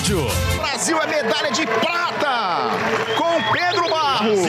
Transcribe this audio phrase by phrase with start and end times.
[0.00, 0.26] pódio.
[0.56, 2.70] Brasil é medalha de prata
[3.16, 4.40] com Pedro Barros.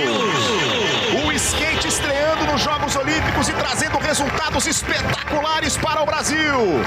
[1.26, 6.82] O skate estreando nos Jogos Olímpicos e trazendo resultados espetaculares para o Brasil.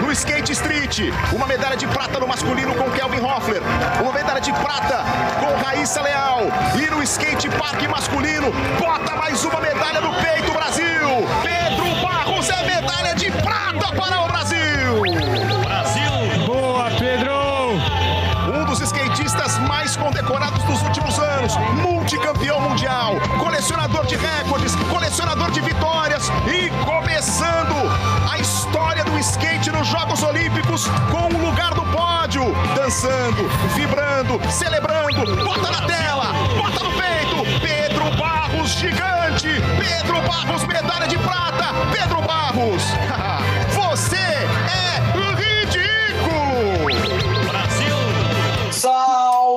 [0.00, 3.62] No skate street, uma medalha de prata no masculino com Kelvin Hoffler,
[4.02, 5.04] uma medalha de prata
[5.40, 6.42] com Raíssa Leal
[6.76, 11.26] e no skate park masculino, bota mais uma medalha no peito Brasil.
[11.42, 15.49] Pedro Barros é medalha de prata para o Brasil.
[22.70, 26.30] Mundial, colecionador de recordes, colecionador de vitórias.
[26.46, 27.74] E começando
[28.30, 32.44] a história do skate nos Jogos Olímpicos com o lugar do pódio,
[32.76, 41.08] dançando, vibrando, celebrando, bota na tela, bota no peito, Pedro Barros gigante, Pedro Barros medalha
[41.08, 42.84] de prata, Pedro Barros,
[43.74, 44.20] você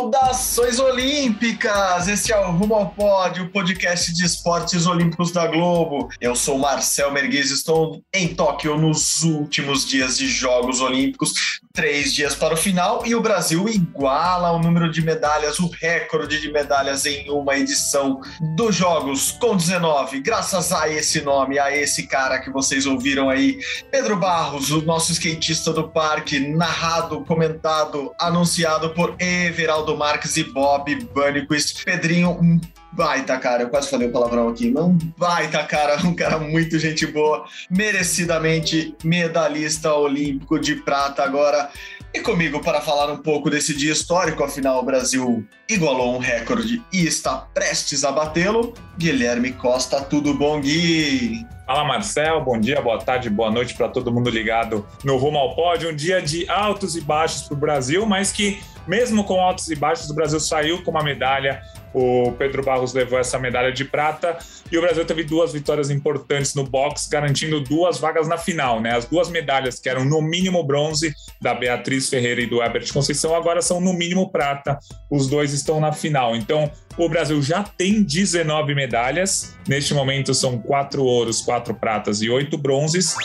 [0.03, 2.09] Saudações olímpicas!
[2.09, 6.09] Este é o Rumo ao Pódio, o podcast de esportes olímpicos da Globo.
[6.19, 12.35] Eu sou Marcel Merguiz, estou em Tóquio nos últimos dias de Jogos Olímpicos, três dias
[12.35, 17.03] para o final, e o Brasil iguala o número de medalhas, o recorde de medalhas
[17.07, 18.21] em uma edição
[18.55, 23.59] dos Jogos, com 19, graças a esse nome, a esse cara que vocês ouviram aí,
[23.89, 30.93] Pedro Barros, o nosso skatista do parque, narrado, comentado, anunciado por Everaldo Marques e Bob
[31.11, 31.83] Burnquist.
[31.83, 32.61] Pedrinho, um
[32.93, 36.77] baita cara, eu quase falei o palavrão aqui, mas um baita cara, um cara muito
[36.77, 41.69] gente boa, merecidamente medalhista olímpico de prata agora.
[42.13, 46.79] E comigo para falar um pouco desse dia histórico, afinal o Brasil igualou um recorde
[46.93, 51.43] e está prestes a batê-lo, Guilherme Costa, tudo bom, Gui?
[51.65, 55.55] Fala Marcel, bom dia, boa tarde, boa noite para todo mundo ligado no Rumo ao
[55.55, 55.89] Pódio.
[55.89, 59.75] Um dia de altos e baixos para o Brasil, mas que mesmo com altos e
[59.75, 61.63] baixos, o Brasil saiu com uma medalha.
[61.93, 64.37] O Pedro Barros levou essa medalha de prata
[64.71, 68.95] e o Brasil teve duas vitórias importantes no box, garantindo duas vagas na final, né?
[68.95, 73.35] As duas medalhas que eram no mínimo bronze da Beatriz Ferreira e do Herbert Conceição
[73.35, 74.79] agora são no mínimo prata.
[75.09, 76.35] Os dois estão na final.
[76.35, 79.55] Então, o Brasil já tem 19 medalhas.
[79.67, 83.15] Neste momento são quatro ouros, quatro pratas e oito bronzes.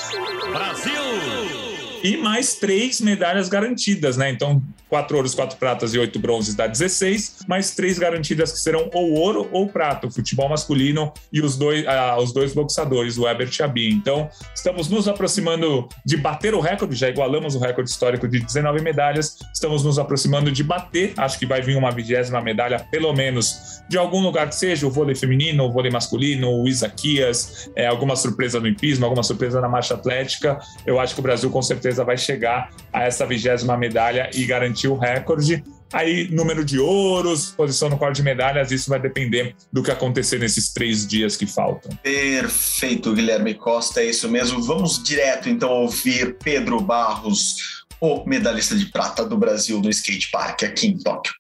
[0.53, 1.68] Brasil.
[2.03, 4.31] E mais três medalhas garantidas, né?
[4.31, 8.89] Então, quatro ouros, quatro pratas e oito bronzes dá 16, mais três garantidas que serão
[8.93, 13.27] ou ouro ou prata, o futebol masculino e os dois, ah, os dois boxadores, o
[13.27, 13.91] Herbert e a Bia.
[13.91, 18.81] Então, estamos nos aproximando de bater o recorde, já igualamos o recorde histórico de 19
[18.83, 23.83] medalhas, estamos nos aproximando de bater, acho que vai vir uma vigésima medalha, pelo menos,
[23.89, 28.17] de algum lugar que seja, o vôlei feminino, o vôlei masculino, o Isaquias, é, alguma
[28.17, 30.59] surpresa no hipismo, alguma surpresa na marcha atlética.
[30.87, 34.89] Eu acho que o Brasil com certeza vai chegar a essa vigésima medalha e garantir
[34.89, 35.65] o recorde.
[35.93, 40.39] Aí, número de ouros, posição no quadro de medalhas, isso vai depender do que acontecer
[40.39, 41.91] nesses três dias que faltam.
[42.03, 44.63] Perfeito, Guilherme Costa, é isso mesmo.
[44.63, 50.63] Vamos direto então ouvir Pedro Barros, o medalhista de prata do Brasil no skate park
[50.65, 51.33] aqui em Tóquio.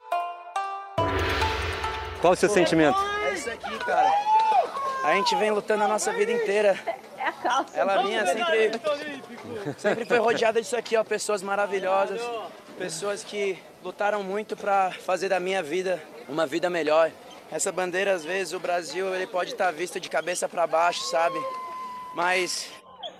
[2.21, 2.99] Qual o seu sentimento?
[3.27, 4.11] É isso aqui, cara.
[5.05, 6.79] A gente vem lutando a nossa vida inteira.
[7.29, 7.79] A calça.
[7.79, 8.81] Ela minha sempre,
[9.77, 11.05] sempre foi rodeada disso aqui, ó.
[11.05, 12.23] Pessoas maravilhosas,
[12.79, 17.11] pessoas que lutaram muito para fazer da minha vida uma vida melhor.
[17.51, 21.39] Essa bandeira, às vezes, o Brasil ele pode estar visto de cabeça para baixo, sabe?
[22.15, 22.71] Mas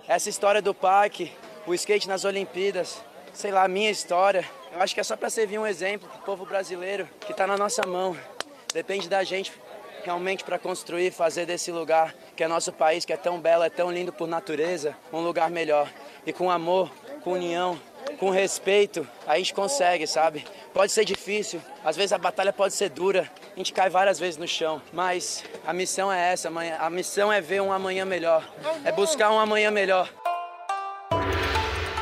[0.07, 1.31] essa história do parque,
[1.67, 2.99] o skate nas Olimpíadas,
[3.31, 6.19] sei lá, a minha história, eu acho que é só para servir um exemplo pro
[6.21, 8.17] povo brasileiro que está na nossa mão.
[8.73, 9.51] Depende da gente
[10.09, 13.69] realmente para construir, fazer desse lugar, que é nosso país, que é tão belo, é
[13.69, 15.87] tão lindo por natureza, um lugar melhor.
[16.25, 16.91] E com amor,
[17.23, 17.79] com união,
[18.17, 20.47] com respeito, a gente consegue, sabe?
[20.73, 24.37] Pode ser difícil, às vezes a batalha pode ser dura, a gente cai várias vezes
[24.37, 26.49] no chão, mas a missão é essa,
[26.79, 28.43] a missão é ver um amanhã melhor,
[28.83, 30.09] é buscar um amanhã melhor.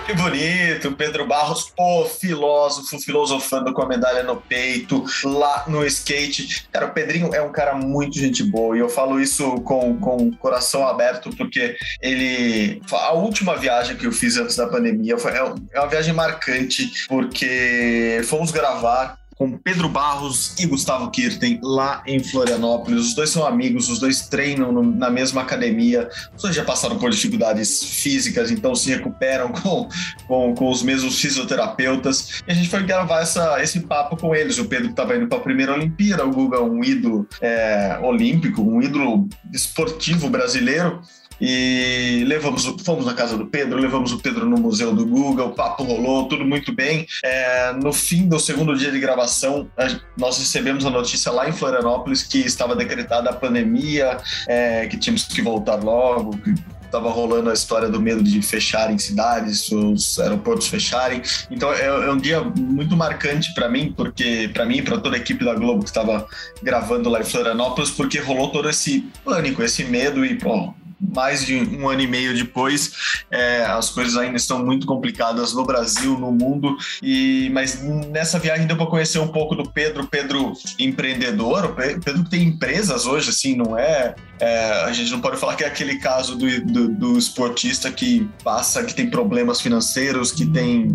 [0.07, 6.65] Que bonito, Pedro Barros, o filósofo, filosofando com a medalha no peito, lá no skate.
[6.71, 10.31] Cara, o Pedrinho é um cara muito gente boa e eu falo isso com, com
[10.31, 12.81] coração aberto porque ele.
[12.89, 16.89] A última viagem que eu fiz antes da pandemia foi, é é uma viagem marcante
[17.09, 23.07] porque fomos gravar com Pedro Barros e Gustavo Kirten lá em Florianópolis.
[23.07, 26.97] Os dois são amigos, os dois treinam no- na mesma academia, os dois já passaram
[26.97, 29.87] por dificuldades físicas, então se recuperam com,
[30.27, 32.41] com, com os mesmos fisioterapeutas.
[32.47, 34.57] E a gente foi gravar essa, esse papo com eles.
[34.57, 38.81] O Pedro estava indo para a primeira Olimpíada, o Guga, um ídolo é, olímpico, um
[38.81, 41.01] ídolo esportivo brasileiro.
[41.39, 45.51] E levamos, fomos na casa do Pedro, levamos o Pedro no museu do Google, o
[45.51, 47.05] papo rolou, tudo muito bem.
[47.23, 49.69] É, no fim do segundo dia de gravação,
[50.17, 54.17] nós recebemos a notícia lá em Florianópolis que estava decretada a pandemia,
[54.47, 56.39] é, que tínhamos que voltar logo,
[56.87, 61.21] estava rolando a história do medo de fecharem cidades, os aeroportos fecharem.
[61.51, 65.19] Então é, é um dia muito marcante para mim, porque para mim, para toda a
[65.19, 66.27] equipe da Globo que estava
[66.63, 71.55] gravando lá em Florianópolis, porque rolou todo esse pânico, esse medo e pô, mais de
[71.55, 76.31] um ano e meio depois, é, as coisas ainda estão muito complicadas no Brasil, no
[76.31, 76.75] mundo.
[77.01, 82.23] E mas nessa viagem deu para conhecer um pouco do Pedro, Pedro empreendedor, o Pedro
[82.29, 85.97] tem empresas hoje, assim, não é, é, a gente não pode falar que é aquele
[85.97, 90.87] caso do, do, do esportista que passa, que tem problemas financeiros, que tem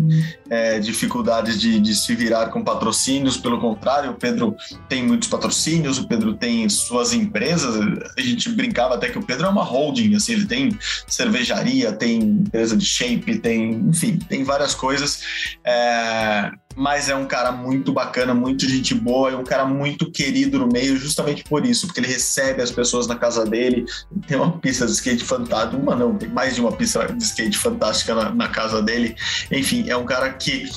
[0.49, 3.37] é, dificuldades de, de se virar com patrocínios.
[3.37, 4.55] Pelo contrário, o Pedro
[4.87, 7.75] tem muitos patrocínios, o Pedro tem suas empresas.
[8.17, 11.91] A gente brincava até que o Pedro é uma holding holding, assim, ele tem cervejaria,
[11.91, 15.21] tem empresa de shape, tem, enfim, tem várias coisas.
[15.63, 20.57] É, mas é um cara muito bacana, muito gente boa, é um cara muito querido
[20.59, 23.85] no meio, justamente por isso, porque ele recebe as pessoas na casa dele,
[24.27, 27.57] tem uma pista de skate fantástica, uma não, tem mais de uma pista de skate
[27.57, 29.15] fantástica na, na casa dele.
[29.51, 30.67] Enfim, é um cara que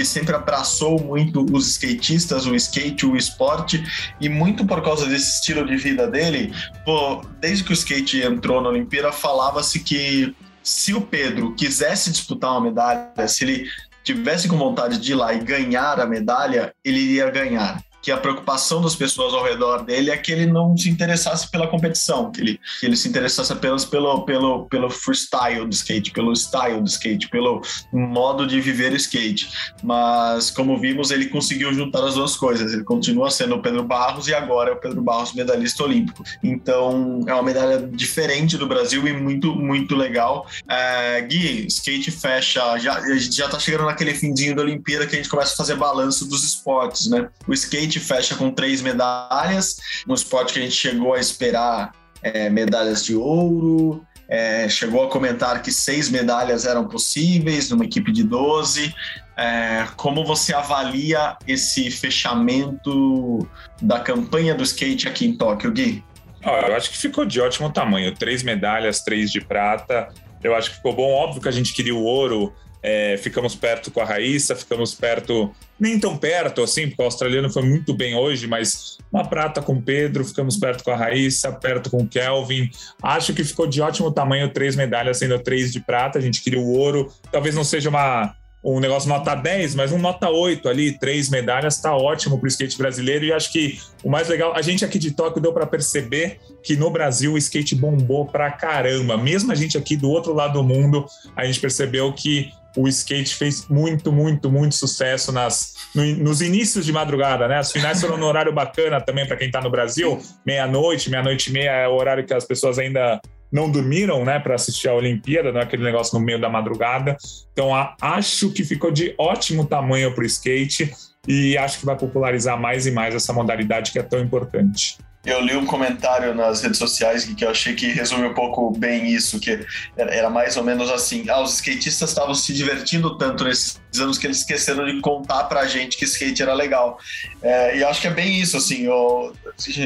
[0.00, 3.84] que sempre abraçou muito os skatistas, o skate, o esporte,
[4.18, 6.54] e muito por causa desse estilo de vida dele,
[6.86, 12.52] pô, desde que o skate entrou na Olimpíada, falava-se que se o Pedro quisesse disputar
[12.52, 13.68] uma medalha, se ele
[14.02, 18.16] tivesse com vontade de ir lá e ganhar a medalha, ele iria ganhar que a
[18.16, 22.40] preocupação das pessoas ao redor dele é que ele não se interessasse pela competição, que
[22.40, 26.88] ele, que ele se interessasse apenas pelo, pelo, pelo freestyle do skate, pelo style do
[26.88, 27.62] skate, pelo
[27.92, 29.50] modo de viver skate.
[29.82, 32.72] Mas, como vimos, ele conseguiu juntar as duas coisas.
[32.72, 36.22] Ele continua sendo o Pedro Barros e agora é o Pedro Barros medalhista olímpico.
[36.42, 40.46] Então, é uma medalha diferente do Brasil e muito, muito legal.
[40.68, 45.28] É, Gui, skate fecha, já, já tá chegando naquele finzinho da Olimpíada que a gente
[45.28, 47.28] começa a fazer balanço dos esportes, né?
[47.46, 51.92] O skate gente fecha com três medalhas, um esporte que a gente chegou a esperar
[52.22, 58.12] é, medalhas de ouro, é, chegou a comentar que seis medalhas eram possíveis numa equipe
[58.12, 58.94] de 12.
[59.36, 63.48] É, como você avalia esse fechamento
[63.82, 66.04] da campanha do skate aqui em Tóquio, Gui?
[66.42, 68.14] eu acho que ficou de ótimo tamanho.
[68.14, 70.08] Três medalhas, três de prata.
[70.42, 71.10] Eu acho que ficou bom.
[71.10, 75.54] Óbvio que a gente queria o ouro é, ficamos perto com a Raíssa, ficamos perto,
[75.78, 79.74] nem tão perto assim, porque o australiano foi muito bem hoje, mas uma prata com
[79.74, 82.70] o Pedro, ficamos perto com a Raíssa, perto com o Kelvin.
[83.02, 86.18] Acho que ficou de ótimo tamanho, três medalhas sendo três de prata.
[86.18, 89.98] A gente queria o ouro, talvez não seja uma um negócio nota 10, mas um
[89.98, 93.24] nota 8 ali, três medalhas, está ótimo para o skate brasileiro.
[93.24, 96.76] E acho que o mais legal, a gente aqui de Tóquio deu para perceber que
[96.76, 99.16] no Brasil o skate bombou pra caramba.
[99.16, 103.34] Mesmo a gente aqui do outro lado do mundo, a gente percebeu que o skate
[103.34, 107.58] fez muito, muito, muito sucesso nas, no, nos inícios de madrugada, né?
[107.58, 111.52] As finais foram no horário bacana também para quem está no Brasil, meia-noite, meia-noite e
[111.52, 113.20] meia é o horário que as pessoas ainda
[113.52, 117.16] não dormiram, né, para assistir a Olimpíada, não é aquele negócio no meio da madrugada.
[117.52, 120.92] Então, a, acho que ficou de ótimo tamanho para o skate
[121.26, 124.98] e acho que vai popularizar mais e mais essa modalidade que é tão importante.
[125.24, 129.06] Eu li um comentário nas redes sociais que eu achei que resume um pouco bem
[129.06, 133.78] isso, que era mais ou menos assim, ah, os skatistas estavam se divertindo tanto nesses
[133.98, 136.98] anos que eles esqueceram de contar pra gente que skate era legal.
[137.42, 139.30] É, e acho que é bem isso, assim, ó,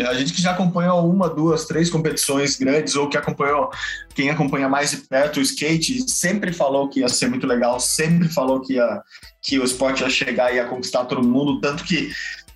[0.08, 3.70] a gente que já acompanhou uma, duas, três competições grandes, ou que acompanhou,
[4.14, 8.28] quem acompanha mais de perto o skate, sempre falou que ia ser muito legal, sempre
[8.28, 9.02] falou que, ia,
[9.42, 12.12] que o esporte ia chegar e ia conquistar todo mundo, tanto que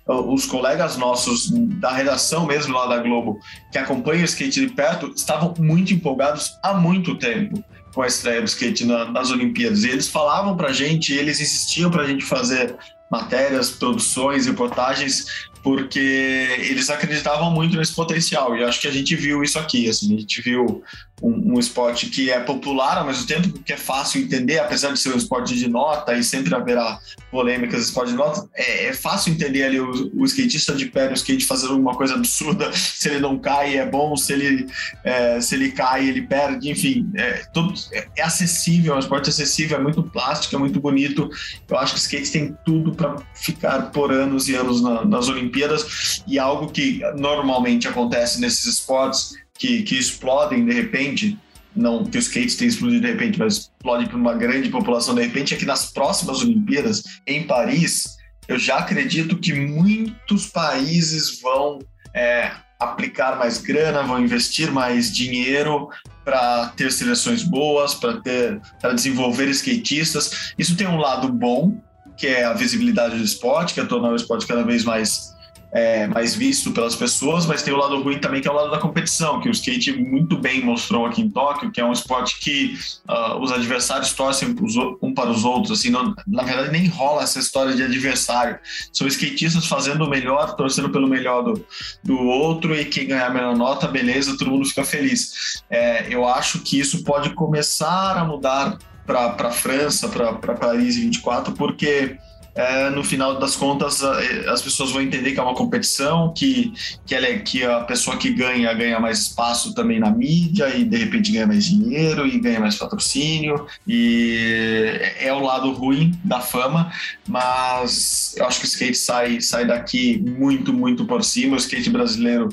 [0.09, 3.39] os colegas nossos da redação mesmo lá da Globo,
[3.71, 7.63] que acompanham o skate de perto, estavam muito empolgados há muito tempo
[7.93, 9.83] com a estreia do skate na, nas Olimpíadas.
[9.83, 12.75] E eles falavam pra gente, eles insistiam pra gente fazer
[13.11, 19.43] matérias, produções, reportagens porque eles acreditavam muito nesse potencial e acho que a gente viu
[19.43, 20.81] isso aqui, assim, a gente viu
[21.21, 24.99] um, um, esporte que é popular ao mesmo tempo que é fácil entender, apesar de
[24.99, 26.97] ser um esporte de nota e sempre haverá
[27.29, 31.13] polêmicas esporte de nota, é, é fácil entender ali o, o, skatista de pé no
[31.13, 34.65] skate fazendo alguma coisa absurda, se ele não cai é bom, se ele,
[35.03, 39.29] é, se ele cai ele perde, enfim, é, tudo, é, é acessível, é um esporte
[39.29, 41.29] acessível, é muito plástico, é muito bonito,
[41.69, 45.29] eu acho que o skate tem tudo para ficar por anos e anos na, nas
[45.29, 51.37] Olimpíadas Olimpíadas e algo que normalmente acontece nesses esportes que, que explodem de repente,
[51.75, 55.21] não que o skate tenha explodido de repente, mas explode para uma grande população de
[55.21, 61.79] repente, é que nas próximas Olimpíadas, em Paris, eu já acredito que muitos países vão
[62.13, 65.89] é, aplicar mais grana, vão investir mais dinheiro
[66.23, 70.53] para ter seleções boas, para ter para desenvolver skatistas.
[70.57, 71.79] Isso tem um lado bom,
[72.17, 75.33] que é a visibilidade do esporte, que é tornar o esporte cada vez mais
[75.71, 78.71] é, mais visto pelas pessoas, mas tem o lado ruim também, que é o lado
[78.71, 82.39] da competição, que o skate muito bem mostrou aqui em Tóquio, que é um esporte
[82.39, 84.55] que uh, os adversários torcem
[85.01, 88.57] um para os outros, assim, não, na verdade nem rola essa história de adversário,
[88.91, 91.65] são skatistas fazendo o melhor, torcendo pelo melhor do,
[92.03, 95.61] do outro, e quem ganhar a melhor nota, beleza, todo mundo fica feliz.
[95.69, 101.53] É, eu acho que isso pode começar a mudar para a França, para Paris 24,
[101.53, 102.17] porque
[102.59, 106.73] é, no final das contas as pessoas vão entender que é uma competição, que,
[107.05, 110.83] que, ela é, que a pessoa que ganha ganha mais espaço também na mídia e
[110.83, 113.65] de repente ganha mais dinheiro e ganha mais patrocínio.
[113.87, 116.91] E é o lado ruim da fama,
[117.25, 121.89] mas eu acho que o skate sai, sai daqui muito, muito por cima, o skate
[121.89, 122.49] brasileiro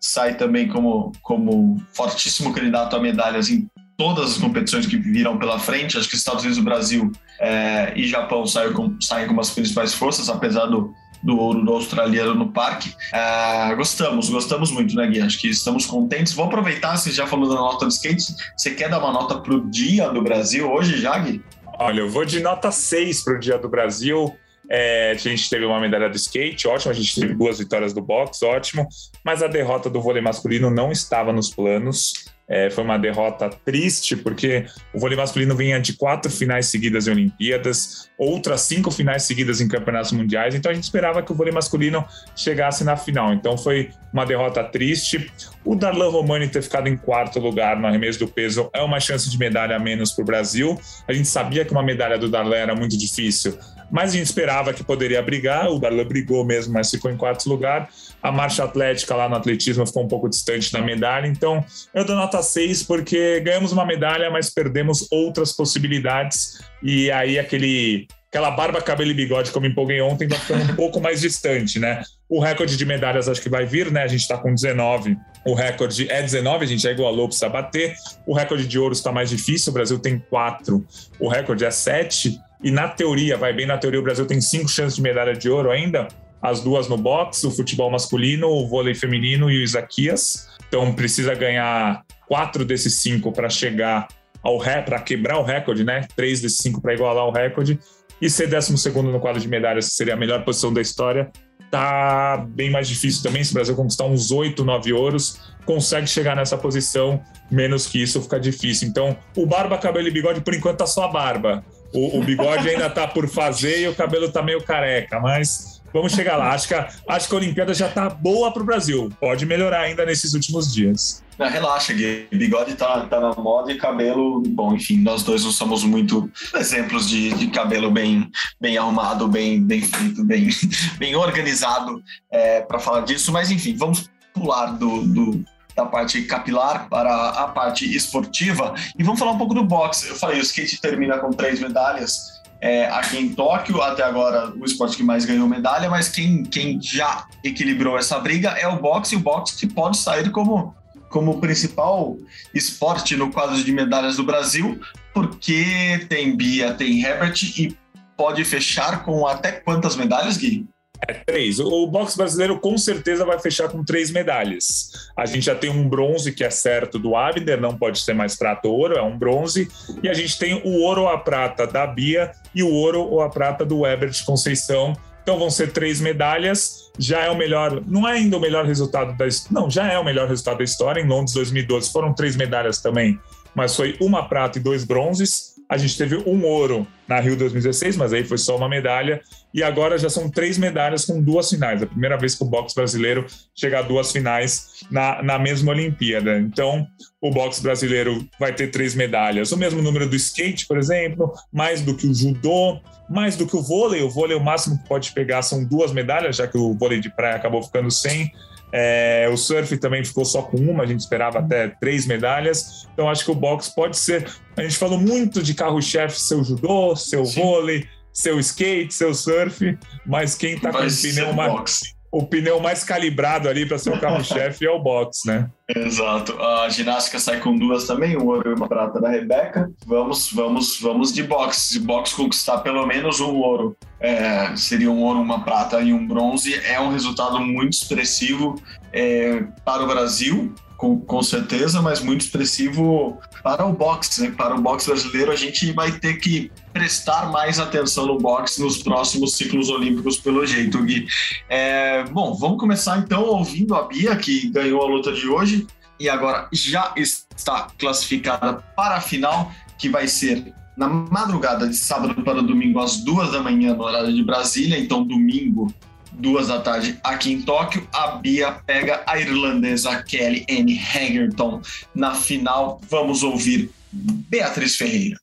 [0.00, 3.68] sai também como, como fortíssimo candidato a medalhas em
[4.00, 5.98] todas as competições que viram pela frente.
[5.98, 10.30] Acho que Estados Unidos, Brasil é, e Japão saem, com, saem como as principais forças,
[10.30, 12.94] apesar do, do ouro do australiano no parque.
[13.12, 15.20] É, gostamos, gostamos muito, né, Gui?
[15.20, 16.32] Acho que estamos contentes.
[16.32, 18.34] Vou aproveitar, você já falou da nota do skate.
[18.56, 21.44] Você quer dar uma nota para o dia do Brasil hoje, já, Gui?
[21.78, 24.34] Olha, eu vou de nota 6 para o dia do Brasil.
[24.70, 26.92] É, a gente teve uma medalha do skate, ótimo.
[26.92, 28.86] A gente teve duas vitórias do boxe, ótimo.
[29.24, 32.12] Mas a derrota do vôlei masculino não estava nos planos.
[32.52, 37.12] É, foi uma derrota triste, porque o vôlei masculino vinha de quatro finais seguidas em
[37.12, 41.52] Olimpíadas, outras cinco finais seguidas em campeonatos mundiais, então a gente esperava que o vôlei
[41.52, 43.32] masculino chegasse na final.
[43.32, 45.30] Então foi uma derrota triste.
[45.64, 49.30] O Darlan Romani ter ficado em quarto lugar no arremesso do peso é uma chance
[49.30, 50.76] de medalha a menos para o Brasil.
[51.06, 53.56] A gente sabia que uma medalha do Darlan era muito difícil,
[53.90, 55.68] mas a gente esperava que poderia brigar.
[55.70, 57.88] O Darlan brigou mesmo, mas ficou em quarto lugar.
[58.22, 61.26] A marcha atlética lá no atletismo ficou um pouco distante da medalha.
[61.26, 66.60] Então, eu dou nota 6 porque ganhamos uma medalha, mas perdemos outras possibilidades.
[66.82, 71.00] E aí, aquele aquela barba, cabelo e bigode, como empolguei ontem, vai ficando um pouco
[71.00, 72.04] mais distante, né?
[72.28, 74.04] O recorde de medalhas acho que vai vir, né?
[74.04, 75.16] A gente está com 19.
[75.44, 77.96] O recorde é 19, a gente já igualou, precisa bater.
[78.24, 80.86] O recorde de ouro está mais difícil, o Brasil tem 4.
[81.18, 82.38] O recorde é 7.
[82.62, 85.48] E na teoria, vai bem na teoria, o Brasil tem 5 chances de medalha de
[85.48, 86.08] ouro ainda.
[86.42, 90.48] As duas no boxe, o futebol masculino, o vôlei feminino e o Isaquias.
[90.68, 94.08] Então precisa ganhar quatro desses cinco para chegar
[94.42, 96.06] ao ré, para quebrar o recorde, né?
[96.16, 97.78] Três desses cinco para igualar o recorde
[98.20, 101.30] e ser 12 no quadro de medalhas, que seria a melhor posição da história,
[101.70, 103.42] tá bem mais difícil também.
[103.42, 108.20] Se o Brasil conquistar uns 8, 9 ouros, consegue chegar nessa posição, menos que isso
[108.20, 108.88] fica difícil.
[108.88, 111.64] Então, o barba, cabelo e bigode, por enquanto, tá só a barba.
[111.92, 116.12] O, o bigode ainda tá por fazer e o cabelo tá meio careca, mas vamos
[116.12, 116.52] chegar lá.
[116.52, 119.10] Acho que a, acho que a Olimpíada já tá boa pro Brasil.
[119.20, 121.22] Pode melhorar ainda nesses últimos dias.
[121.38, 122.28] Não, relaxa, Gui.
[122.30, 127.08] Bigode tá, tá na moda e cabelo, bom, enfim, nós dois não somos muito exemplos
[127.08, 128.30] de, de cabelo bem,
[128.60, 130.50] bem arrumado, bem, bem feito, bem,
[130.98, 135.44] bem organizado é, para falar disso, mas enfim, vamos pular do, do,
[135.80, 140.08] da parte capilar para a parte esportiva e vamos falar um pouco do boxe.
[140.08, 142.40] Eu falei, o skate termina com três medalhas.
[142.60, 146.80] É, aqui em Tóquio, até agora o esporte que mais ganhou medalha, mas quem, quem
[146.80, 150.74] já equilibrou essa briga é o boxe, e o boxe que pode sair como
[151.08, 152.16] como principal
[152.54, 154.80] esporte no quadro de medalhas do Brasil,
[155.12, 157.76] porque tem Bia, tem Herbert e
[158.16, 160.68] pode fechar com até quantas medalhas, Gui?
[161.08, 161.58] É três.
[161.58, 164.92] O boxe brasileiro com certeza vai fechar com três medalhas.
[165.16, 168.36] A gente já tem um bronze que é certo do Abner, não pode ser mais
[168.36, 169.68] prata ou ouro, é um bronze.
[170.02, 173.22] E a gente tem o ouro ou a prata da Bia e o ouro ou
[173.22, 176.90] a prata do Ebert Conceição, então vão ser três medalhas.
[176.98, 180.04] Já é o melhor, não é ainda o melhor resultado da não, já é o
[180.04, 181.00] melhor resultado da história.
[181.00, 183.18] Em Londres 2012 foram três medalhas também,
[183.54, 185.49] mas foi uma prata e dois bronzes.
[185.70, 189.20] A gente teve um ouro na Rio 2016, mas aí foi só uma medalha.
[189.54, 191.80] E agora já são três medalhas com duas finais.
[191.80, 193.24] A primeira vez que o boxe brasileiro
[193.54, 196.40] chega a duas finais na, na mesma Olimpíada.
[196.40, 196.84] Então,
[197.22, 199.52] o boxe brasileiro vai ter três medalhas.
[199.52, 203.56] O mesmo número do skate, por exemplo, mais do que o judô, mais do que
[203.56, 204.02] o vôlei.
[204.02, 207.14] O vôlei, o máximo que pode pegar são duas medalhas, já que o vôlei de
[207.14, 208.32] praia acabou ficando sem.
[208.72, 212.88] É, o surf também ficou só com uma, a gente esperava até três medalhas.
[212.92, 214.30] Então acho que o boxe pode ser.
[214.56, 217.40] A gente falou muito de carro-chefe, seu judô, seu Sim.
[217.40, 221.99] vôlei, seu skate, seu surf, mas quem está com o pneu mais.
[222.12, 225.48] O pneu mais calibrado ali para ser o carro-chefe é o boxe, né?
[225.68, 226.36] Exato.
[226.42, 229.70] A ginástica sai com duas também, um ouro e uma prata da Rebeca.
[229.86, 231.74] Vamos, vamos, vamos de boxe.
[231.74, 236.04] De boxe conquistar pelo menos um ouro é, seria um ouro, uma prata e um
[236.04, 236.54] bronze.
[236.64, 238.60] É um resultado muito expressivo
[238.92, 244.22] é, para o Brasil, com, com, certeza, mas muito expressivo para o boxe.
[244.22, 244.30] Né?
[244.30, 248.82] Para o boxe brasileiro, a gente vai ter que prestar mais atenção no boxe nos
[248.82, 251.06] próximos ciclos olímpicos, pelo jeito, Gui.
[251.50, 255.66] É, bom, vamos começar então ouvindo a Bia, que ganhou a luta de hoje
[255.98, 262.22] e agora já está classificada para a final, que vai ser na madrugada de sábado
[262.22, 264.78] para domingo, às duas da manhã, no horário de Brasília.
[264.78, 265.70] Então, domingo,
[266.12, 271.60] duas da tarde, aqui em Tóquio, a Bia pega a irlandesa Kelly Ann Hagerton
[271.94, 272.80] na final.
[272.88, 275.16] Vamos ouvir Beatriz Ferreira.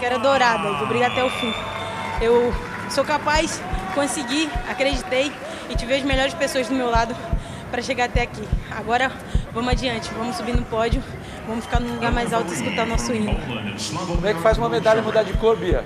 [0.00, 1.52] Quero dourada, vou brigar até o fim.
[2.20, 2.52] Eu
[2.90, 3.60] sou capaz,
[3.94, 5.32] consegui, acreditei
[5.70, 7.14] e tive as melhores pessoas do meu lado
[7.70, 8.42] para chegar até aqui.
[8.70, 9.10] Agora
[9.52, 11.02] vamos adiante, vamos subir no pódio,
[11.46, 13.34] vamos ficar num lugar mais alto e escutar nosso hino.
[14.06, 15.84] Como é que faz uma medalha mudar de cor, Bia?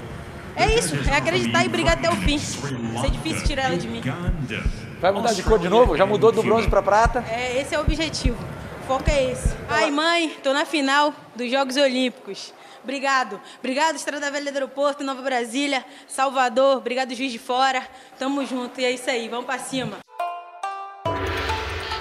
[0.59, 2.39] É isso, é acreditar e brigar até o fim.
[2.39, 4.03] Vai ser difícil tirar ela de mim.
[5.01, 5.97] Vai mudar de cor de novo?
[5.97, 7.25] Já mudou do bronze para prata?
[7.31, 8.37] É, esse é o objetivo.
[8.83, 9.55] O foco é esse.
[9.69, 12.53] Ai, mãe, tô na final dos Jogos Olímpicos.
[12.83, 13.41] Obrigado.
[13.59, 16.79] Obrigado, Estrada Velha do Aeroporto, Nova Brasília, Salvador.
[16.79, 17.87] Obrigado, Juiz de Fora.
[18.19, 18.81] Tamo junto.
[18.81, 19.99] E é isso aí, vamos pra cima.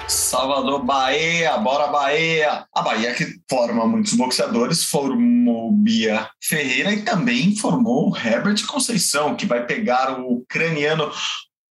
[0.08, 2.66] Salvador, Bahia, bora Bahia!
[2.74, 9.46] A Bahia que forma muitos boxeadores, formou Bia Ferreira e também formou Herbert Conceição, que
[9.46, 11.12] vai pegar o ucraniano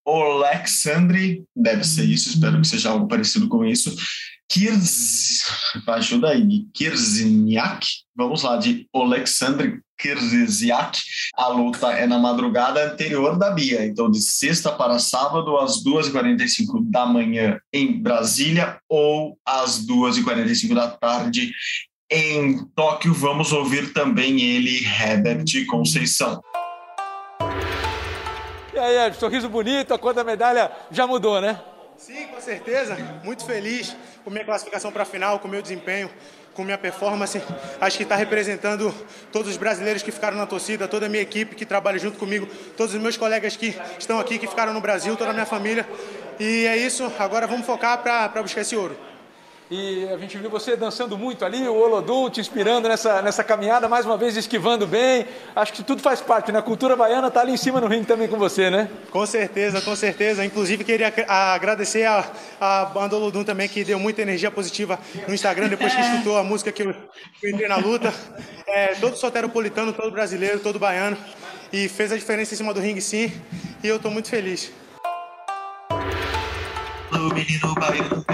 [0.07, 3.97] Alexandre, deve ser isso, espero que seja algo parecido com isso,
[4.49, 5.43] Kirz,
[5.89, 11.01] ajuda aí, Kirzniak, vamos lá, de Alexandre Kirziak.
[11.37, 16.91] A luta é na madrugada anterior da Bia, então de sexta para sábado, às 2h45
[16.91, 21.53] da manhã em Brasília ou às 2h45 da tarde
[22.11, 23.13] em Tóquio.
[23.13, 26.41] Vamos ouvir também ele, Herbert Conceição.
[28.73, 31.59] E aí, sorriso bonito, a cor da medalha já mudou, né?
[31.97, 32.95] Sim, com certeza.
[33.25, 36.11] Muito feliz com minha classificação para a final, com meu desempenho,
[36.57, 37.41] com minha performance.
[37.79, 38.93] Acho que está representando
[39.31, 42.49] todos os brasileiros que ficaram na torcida, toda a minha equipe que trabalha junto comigo,
[42.77, 45.87] todos os meus colegas que estão aqui, que ficaram no Brasil, toda a minha família.
[46.41, 47.13] E é isso.
[47.19, 48.97] Agora vamos focar para buscar esse ouro.
[49.69, 53.89] E a gente viu você dançando muito ali, o Olodum te inspirando nessa, nessa caminhada,
[53.89, 55.27] mais uma vez esquivando bem.
[55.57, 56.61] Acho que tudo faz parte, né?
[56.61, 58.89] A cultura baiana está ali em cima no ringue também com você, né?
[59.11, 60.45] Com certeza, com certeza.
[60.45, 65.67] Inclusive, queria agradecer a, a banda Olodum também, que deu muita energia positiva no Instagram,
[65.67, 66.95] depois que escutou a música que eu,
[67.41, 68.15] que eu entrei na luta.
[68.69, 71.17] É, todo soteropolitano, todo brasileiro, todo baiano.
[71.73, 73.33] E fez a diferença em cima do ringue, sim.
[73.83, 74.71] E eu estou muito feliz
[77.29, 78.25] do menino baiano.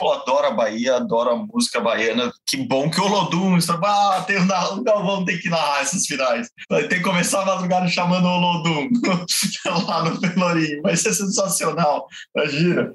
[0.00, 2.32] Eu adoro a Bahia, adoro a música baiana.
[2.46, 3.78] Que bom que o Olodum está.
[3.82, 6.48] Ah, tem, o Galvão tem que narrar essas finais.
[6.68, 8.88] Tem que começar a madrugada chamando o Olodum
[9.86, 10.82] lá no Pelourinho.
[10.82, 12.06] Vai ser sensacional.
[12.34, 12.92] Imagina.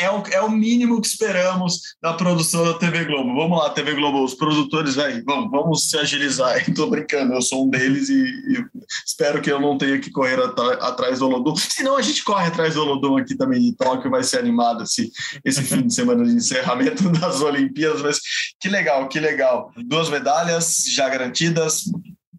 [0.00, 3.34] É o, é o mínimo que esperamos da produção da TV Globo.
[3.34, 6.56] Vamos lá, TV Globo, os produtores, velho, vamos, vamos se agilizar.
[6.68, 8.64] Estou brincando, eu sou um deles e, e,
[9.06, 10.38] espero que eu não tenha que correr
[10.80, 11.54] atrás do Olodum.
[11.56, 15.10] Senão a gente corre atrás do Olodum aqui também também Tóquio vai ser animado esse,
[15.44, 18.20] esse fim de semana de encerramento das Olimpíadas, mas
[18.60, 19.72] que legal, que legal.
[19.86, 21.84] Duas medalhas já garantidas,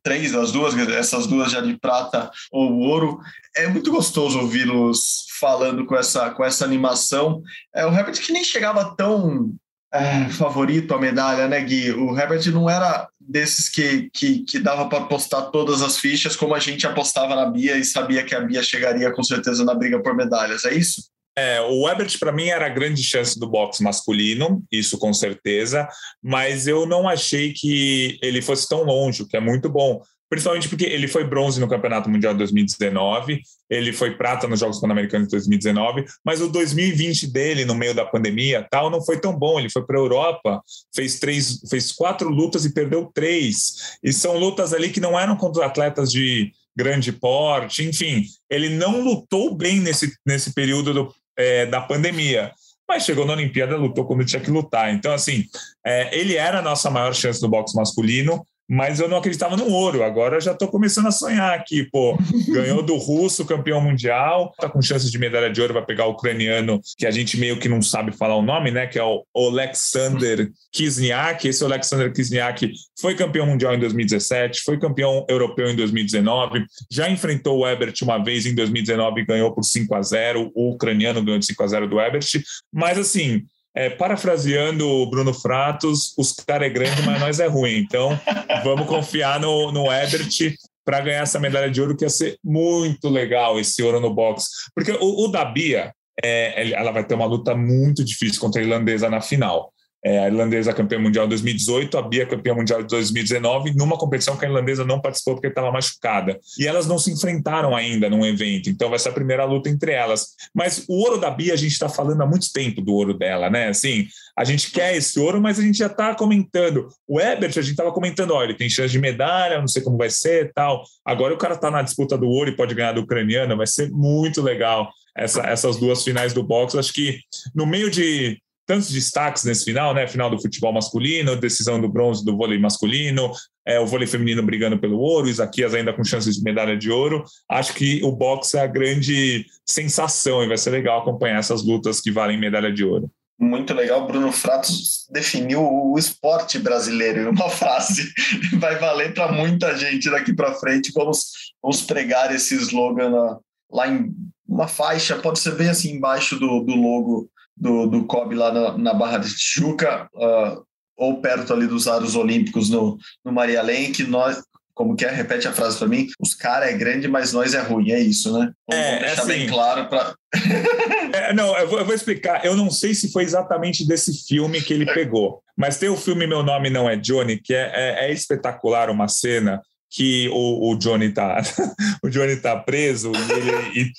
[0.03, 3.19] três das duas, essas duas já de prata ou ouro.
[3.55, 7.41] É muito gostoso ouvi-los falando com essa, com essa animação.
[7.73, 9.55] É, o Herbert que nem chegava tão
[9.95, 11.91] é, favorito a medalha, né, Gui?
[11.91, 16.53] O Herbert não era desses que, que, que dava para apostar todas as fichas, como
[16.53, 20.01] a gente apostava na Bia e sabia que a Bia chegaria com certeza na briga
[20.01, 21.14] por medalhas, é isso?
[21.37, 25.87] É, o Ebert, para mim, era a grande chance do boxe masculino, isso com certeza,
[26.23, 30.01] mas eu não achei que ele fosse tão longe, o que é muito bom.
[30.29, 34.79] Principalmente porque ele foi bronze no Campeonato Mundial de 2019, ele foi prata nos Jogos
[34.79, 39.37] Pan-Americanos de 2019, mas o 2020 dele, no meio da pandemia, tal, não foi tão
[39.37, 39.59] bom.
[39.59, 40.61] Ele foi para a Europa,
[40.95, 43.97] fez três, fez quatro lutas e perdeu três.
[44.03, 49.01] E são lutas ali que não eram contra atletas de grande porte, enfim, ele não
[49.01, 52.51] lutou bem nesse, nesse período do, é, da pandemia
[52.87, 54.93] mas chegou na Olimpíada, lutou quando tinha que lutar.
[54.93, 55.45] Então, assim,
[55.83, 59.67] é, ele era a nossa maior chance do boxe masculino mas eu não acreditava no
[59.67, 60.03] ouro.
[60.03, 62.17] Agora já estou começando a sonhar aqui, pô.
[62.49, 66.11] Ganhou do russo, campeão mundial, tá com chances de medalha de ouro, vai pegar o
[66.11, 68.87] ucraniano, que a gente meio que não sabe falar o nome, né?
[68.87, 71.47] Que é o Alexander Kizniak.
[71.47, 77.59] Esse Alexander Kizniak foi campeão mundial em 2017, foi campeão europeu em 2019, já enfrentou
[77.59, 80.51] o Ebert uma vez em 2019 e ganhou por 5 a 0.
[80.55, 82.25] O ucraniano ganhou de 5 a 0 do Ebert.
[82.73, 83.43] Mas assim,
[83.75, 87.77] é, parafraseando o Bruno Fratos, os caras é grande, mas nós é ruim.
[87.77, 88.17] Então,
[88.63, 90.55] vamos confiar no, no Ebert.
[90.85, 94.47] para ganhar essa medalha de ouro, que ia ser muito legal esse ouro no boxe.
[94.73, 95.91] Porque o, o da Bia,
[96.23, 99.73] é, ela vai ter uma luta muito difícil contra a irlandesa na final.
[100.03, 104.37] É, a irlandesa campeã mundial de 2018, a Bia campeã mundial de 2019, numa competição
[104.37, 106.39] que a irlandesa não participou porque estava machucada.
[106.59, 109.91] E elas não se enfrentaram ainda num evento, então vai ser a primeira luta entre
[109.91, 110.35] elas.
[110.53, 113.49] Mas o ouro da Bia, a gente está falando há muito tempo do ouro dela,
[113.49, 113.69] né?
[113.69, 116.87] Assim, a gente quer esse ouro, mas a gente já está comentando.
[117.07, 119.97] O Ebert, a gente estava comentando, olha, ele tem chance de medalha, não sei como
[119.97, 120.83] vai ser tal.
[121.03, 123.89] Agora o cara está na disputa do ouro e pode ganhar do ucraniano, vai ser
[123.89, 126.77] muito legal essa, essas duas finais do boxe.
[126.77, 127.19] Acho que
[127.55, 130.07] no meio de tantos destaques nesse final, né?
[130.07, 133.31] Final do futebol masculino, decisão do bronze do vôlei masculino,
[133.65, 137.23] é, o vôlei feminino brigando pelo ouro, Isaquias ainda com chances de medalha de ouro.
[137.49, 141.99] Acho que o boxe é a grande sensação e vai ser legal acompanhar essas lutas
[141.99, 143.09] que valem medalha de ouro.
[143.37, 148.13] Muito legal, Bruno Fratos definiu o esporte brasileiro em uma frase.
[148.59, 150.91] Vai valer para muita gente daqui para frente.
[150.93, 154.13] Vamos, vamos pregar esse slogan lá, em
[154.47, 158.77] uma faixa, pode ser bem assim embaixo do, do logo do, do COB lá na,
[158.77, 160.63] na Barra de Tijuca, uh,
[160.97, 164.41] ou perto ali dos aros olímpicos no, no Maria Lenk, nós,
[164.73, 165.09] como que é?
[165.09, 166.07] Repete a frase para mim.
[166.19, 167.91] Os caras é grande, mas nós é ruim.
[167.91, 168.51] É isso, né?
[168.69, 170.13] Vamos é, deixar assim, bem claro para.
[171.13, 172.45] é, não, eu vou, eu vou, explicar.
[172.45, 176.27] Eu não sei se foi exatamente desse filme que ele pegou, mas tem o filme
[176.27, 179.61] Meu Nome Não É Johnny, que é, é, é espetacular uma cena
[179.95, 181.41] que o, o, Johnny tá
[182.03, 183.51] o Johnny tá preso e, ele,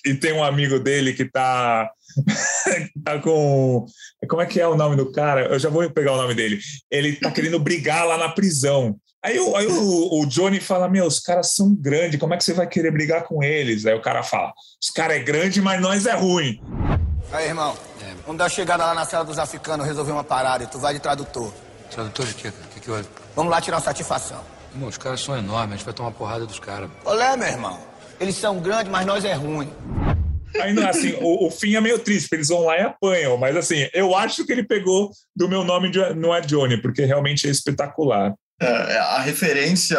[0.05, 1.91] e, e tem um amigo dele que tá
[3.03, 3.87] tá com.
[4.29, 5.47] Como é que é o nome do cara?
[5.47, 6.59] Eu já vou pegar o nome dele.
[6.91, 8.97] Ele tá querendo brigar lá na prisão.
[9.23, 12.45] Aí, o, aí o, o, Johnny fala: Meu, os caras são grandes, como é que
[12.45, 13.87] você vai querer brigar com eles?
[13.87, 16.61] Aí o cara fala: Os caras é grande, mas nós é ruim.
[17.33, 18.15] Aí, irmão, é.
[18.27, 20.93] vamos dar uma chegada lá na sala dos africanos, resolver uma parada e tu vai
[20.93, 21.53] de tradutor.
[21.91, 22.49] Tradutor de quê?
[22.49, 23.09] O que, que houve?
[23.35, 24.56] Vamos lá tirar uma satisfação.
[24.77, 26.91] Irmão, os caras são enormes, a gente vai tomar porrada dos caras.
[27.03, 27.81] Olé, meu irmão.
[28.21, 29.73] Eles são grandes, mas nós é ruim.
[30.61, 33.39] Ainda assim, o, o, fim é meio triste, porque eles vão lá e apanham.
[33.39, 37.07] Mas assim, eu acho que ele pegou do meu nome de, não é Johnny, porque
[37.07, 38.35] realmente é espetacular.
[38.61, 39.99] É, a referência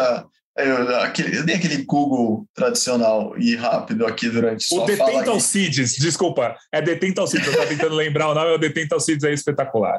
[0.58, 6.56] eu, aquele, eu dei aquele Google tradicional e rápido aqui durante O Detenta Alcides, desculpa,
[6.72, 9.96] é Detenta Alcides, eu estava tentando lembrar o nome, é o Detenta Alcides, é espetacular.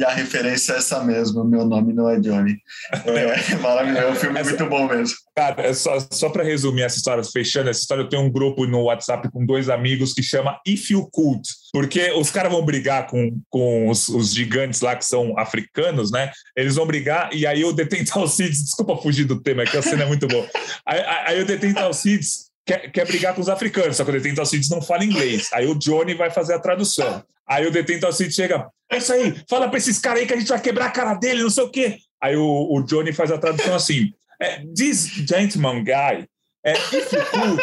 [0.00, 2.56] E a referência é essa mesmo, meu nome não é Johnny.
[3.04, 5.14] É, maravilhoso, é um filme essa, muito bom mesmo.
[5.36, 8.64] Cara, é só, só para resumir essa história, fechando essa história, eu tenho um grupo
[8.64, 13.08] no WhatsApp com dois amigos que chama If You Could, porque os caras vão brigar
[13.08, 16.30] com, com os, os, gigantes lá que são africanos, né?
[16.56, 19.82] Eles vão brigar e aí o Detenta Alcides, desculpa fugir do tema, é que a
[19.82, 20.48] cena é muito boa.
[20.86, 24.42] Aí, aí o Detenta Alcides quer, quer brigar com os africanos, só que o Detenta
[24.42, 25.50] Alcides não fala inglês.
[25.52, 27.24] Aí o Johnny vai fazer a tradução.
[27.46, 30.36] Aí o Detenta Alcides chega, é isso aí, fala para esses caras aí que a
[30.36, 31.98] gente vai quebrar a cara dele, não sei o quê.
[32.22, 36.28] Aí o, o Johnny faz a tradução assim, é, this gentleman guy,
[36.64, 37.62] é, if you could,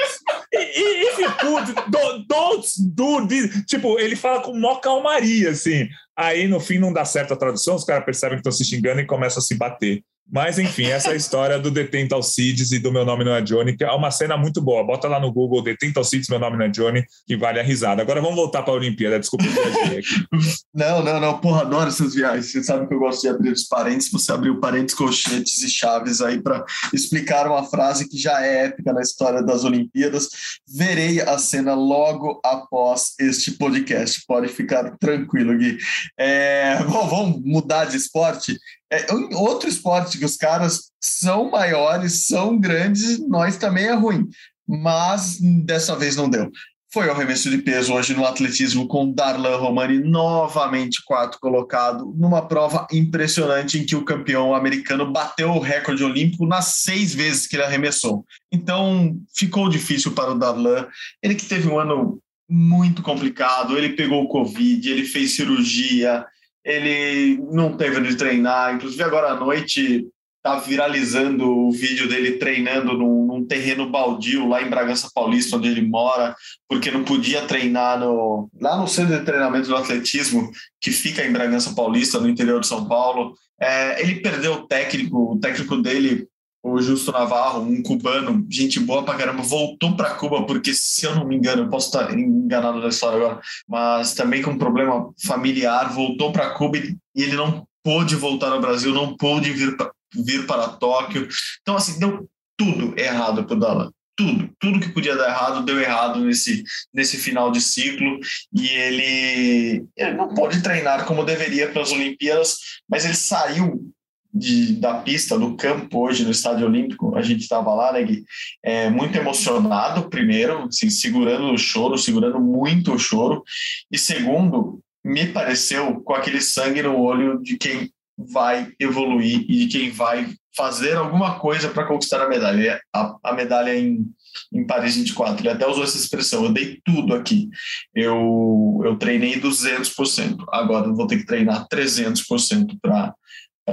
[0.51, 3.63] if you could, don't, don't do this.
[3.65, 5.87] Tipo, ele fala com mó calmaria, assim.
[6.15, 8.99] Aí, no fim, não dá certo a tradução, os caras percebem que estão se xingando
[8.99, 10.03] e começam a se bater.
[10.29, 13.41] Mas, enfim, essa é a história do Detenta Alcides e do Meu Nome Não é
[13.41, 14.85] Johnny, que é uma cena muito boa.
[14.85, 18.01] Bota lá no Google Detenta Alcides, Meu Nome Não é Johnny, que vale a risada.
[18.01, 19.19] Agora vamos voltar para a Olimpíada.
[19.19, 20.01] Desculpa, eu aqui.
[20.73, 21.39] Não, não, não.
[21.39, 22.51] Porra, adoro essas viagens.
[22.51, 24.11] Você sabe que eu gosto de abrir os parênteses.
[24.11, 26.63] Você abriu parênteses, colchetes e chaves aí para
[26.93, 30.29] explicar uma frase que já é épica na história das Olimpíadas.
[30.67, 34.23] Verei a cena logo após este podcast.
[34.27, 35.79] Pode ficar tranquilo, Gui.
[36.17, 38.55] É, bom, vamos mudar de esporte.
[38.91, 44.27] É, outro esporte que os caras são maiores, são grandes, nós também é ruim.
[44.67, 46.51] Mas dessa vez não deu.
[46.89, 52.41] Foi o arremesso de peso hoje no atletismo com Darlan Romani, novamente quarto colocado, numa
[52.41, 57.57] prova impressionante em que o campeão americano bateu o recorde olímpico nas seis vezes que
[57.57, 58.25] ele arremessou.
[58.51, 60.87] Então ficou difícil para o Darlan.
[61.21, 66.25] Ele que teve um ano muito complicado, ele pegou o Covid, ele fez cirurgia,
[66.67, 70.05] ele não teve onde treinar, inclusive agora à noite
[70.43, 75.69] tá viralizando o vídeo dele treinando num, num, terreno baldio lá em Bragança Paulista, onde
[75.69, 76.35] ele mora,
[76.67, 80.51] porque não podia treinar no, lá no centro de treinamento do atletismo,
[80.81, 83.33] que fica em Bragança Paulista, no interior de São Paulo.
[83.59, 86.27] É, ele perdeu o técnico, o técnico dele
[86.73, 91.15] o Justo Navarro, um cubano, gente boa pra caramba, voltou para Cuba, porque se eu
[91.15, 95.11] não me engano, eu posso estar enganado na história agora, mas também com um problema
[95.23, 99.91] familiar, voltou para Cuba e ele não pôde voltar ao Brasil, não pôde vir, pra,
[100.13, 101.27] vir para Tóquio.
[101.61, 103.91] Então, assim, deu tudo errado para o Dalan.
[104.17, 108.19] Tudo, tudo que podia dar errado deu errado nesse, nesse final de ciclo
[108.51, 112.57] e ele, ele não pode treinar como deveria para as Olimpíadas,
[112.89, 113.93] mas ele saiu
[114.37, 118.23] de, da pista, do campo hoje no Estádio Olímpico, a gente estava lá, né, Gui?
[118.63, 123.43] É, muito emocionado, primeiro, assim, segurando o choro, segurando muito o choro,
[123.91, 129.67] e segundo, me pareceu com aquele sangue no olho de quem vai evoluir e de
[129.67, 132.81] quem vai fazer alguma coisa para conquistar a medalha.
[132.93, 134.05] A, a medalha em,
[134.51, 135.39] em Paris 24.
[135.39, 137.47] Ele até usou essa expressão: eu dei tudo aqui.
[137.93, 140.43] Eu, eu treinei 200%.
[140.51, 143.13] Agora eu vou ter que treinar 300% para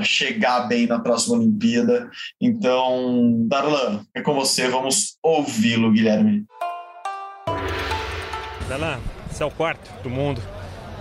[0.03, 2.11] chegar bem na próxima Olimpíada.
[2.41, 4.69] Então, Darlan, é com você.
[4.69, 6.45] Vamos ouvi-lo, Guilherme.
[8.69, 8.99] Darlan,
[9.31, 10.41] você é o quarto do mundo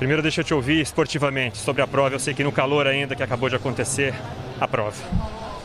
[0.04, 2.14] Primeiro, deixa eu te ouvir esportivamente sobre a prova.
[2.14, 4.14] Eu sei que no calor ainda que acabou de acontecer,
[4.60, 5.02] a prova.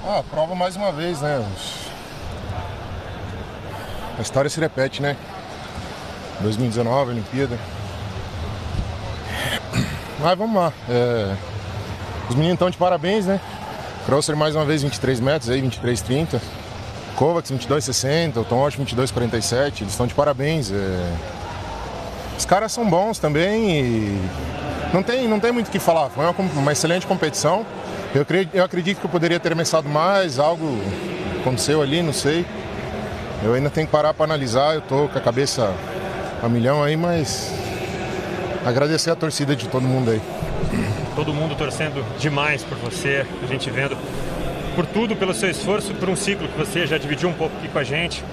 [0.07, 1.45] Ah, a prova mais uma vez, né?
[4.17, 5.17] A história se repete, né?
[6.41, 7.59] 2019, Olimpíada.
[10.21, 10.73] Mas vamos lá.
[10.89, 11.58] É...
[12.29, 13.41] Os meninos estão de parabéns, né?
[14.05, 16.41] Crosser mais uma vez 23 metros aí, 23,30.
[17.17, 19.83] Kovacs 22,60, o Tom 22,47.
[19.83, 20.71] Eles estão de parabéns.
[20.71, 21.13] É...
[22.37, 24.31] Os caras são bons também e
[24.93, 26.11] não tem, não tem muito o que falar.
[26.11, 27.67] Foi uma, uma excelente competição.
[28.15, 30.79] Eu, acredito, eu acredito que eu poderia ter arremessado mais, algo
[31.41, 32.47] aconteceu ali, não sei.
[33.43, 35.73] Eu ainda tenho que parar para analisar, eu tô com a cabeça
[36.43, 37.53] a milhão aí, mas
[38.65, 40.21] agradecer a torcida de todo mundo aí.
[41.15, 43.97] Todo mundo torcendo demais por você, a gente vendo
[44.75, 47.69] por tudo, pelo seu esforço, por um ciclo que você já dividiu um pouco aqui
[47.69, 48.25] com a gente,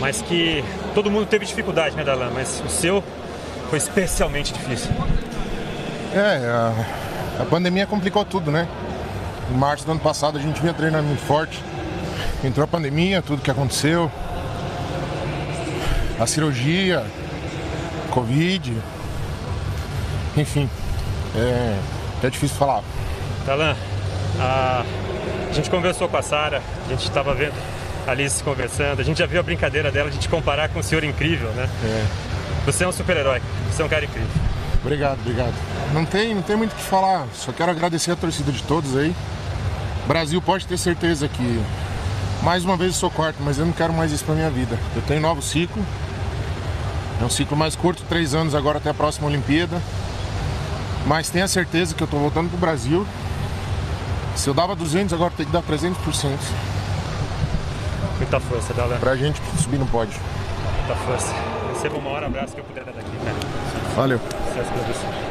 [0.00, 2.30] mas que todo mundo teve dificuldade, né, Dalan?
[2.32, 3.04] Mas o seu
[3.68, 4.90] foi especialmente difícil.
[6.14, 8.66] É, a, a pandemia complicou tudo, né?
[9.50, 11.62] Em março do ano passado a gente vinha treinando muito forte.
[12.42, 14.10] Entrou a pandemia, tudo que aconteceu.
[16.18, 17.04] A cirurgia,
[18.10, 18.76] Covid.
[20.36, 20.68] Enfim,
[21.34, 21.78] é,
[22.22, 22.82] é difícil falar.
[23.44, 23.74] Talan,
[24.40, 24.84] a,
[25.50, 27.54] a gente conversou com a Sara, a gente estava vendo
[28.06, 30.82] a Alice conversando, a gente já viu a brincadeira dela de te comparar com o
[30.82, 31.68] senhor incrível, né?
[31.84, 32.32] É.
[32.66, 33.42] Você é um super-herói.
[33.70, 34.28] Você é um cara incrível.
[34.80, 35.54] Obrigado, obrigado.
[35.92, 37.26] Não tem, não tem muito o que falar.
[37.34, 39.14] Só quero agradecer a torcida de todos aí.
[40.06, 41.62] Brasil pode ter certeza que
[42.42, 44.78] mais uma vez eu sou quarto, mas eu não quero mais isso pra minha vida.
[44.96, 45.84] Eu tenho novo ciclo.
[47.20, 49.80] É um ciclo mais curto, três anos agora até a próxima Olimpíada.
[51.06, 53.06] Mas tenha certeza que eu tô voltando pro Brasil.
[54.36, 55.94] Se eu dava 200, agora tem que dar 300%.
[58.18, 58.98] Muita força, Dalé.
[58.98, 60.18] Pra gente subir no pódio.
[60.78, 63.36] Muita força receba o maior abraço que eu puder dar daqui, cara.
[63.96, 64.20] Valeu.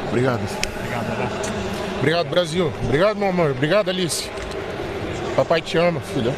[0.09, 0.41] Obrigado.
[0.79, 1.29] Obrigado, Adá.
[1.97, 2.73] Obrigado, Brasil.
[2.83, 3.51] Obrigado, meu amor.
[3.51, 4.29] Obrigado, Alice.
[5.33, 6.35] Papai te ama, filha.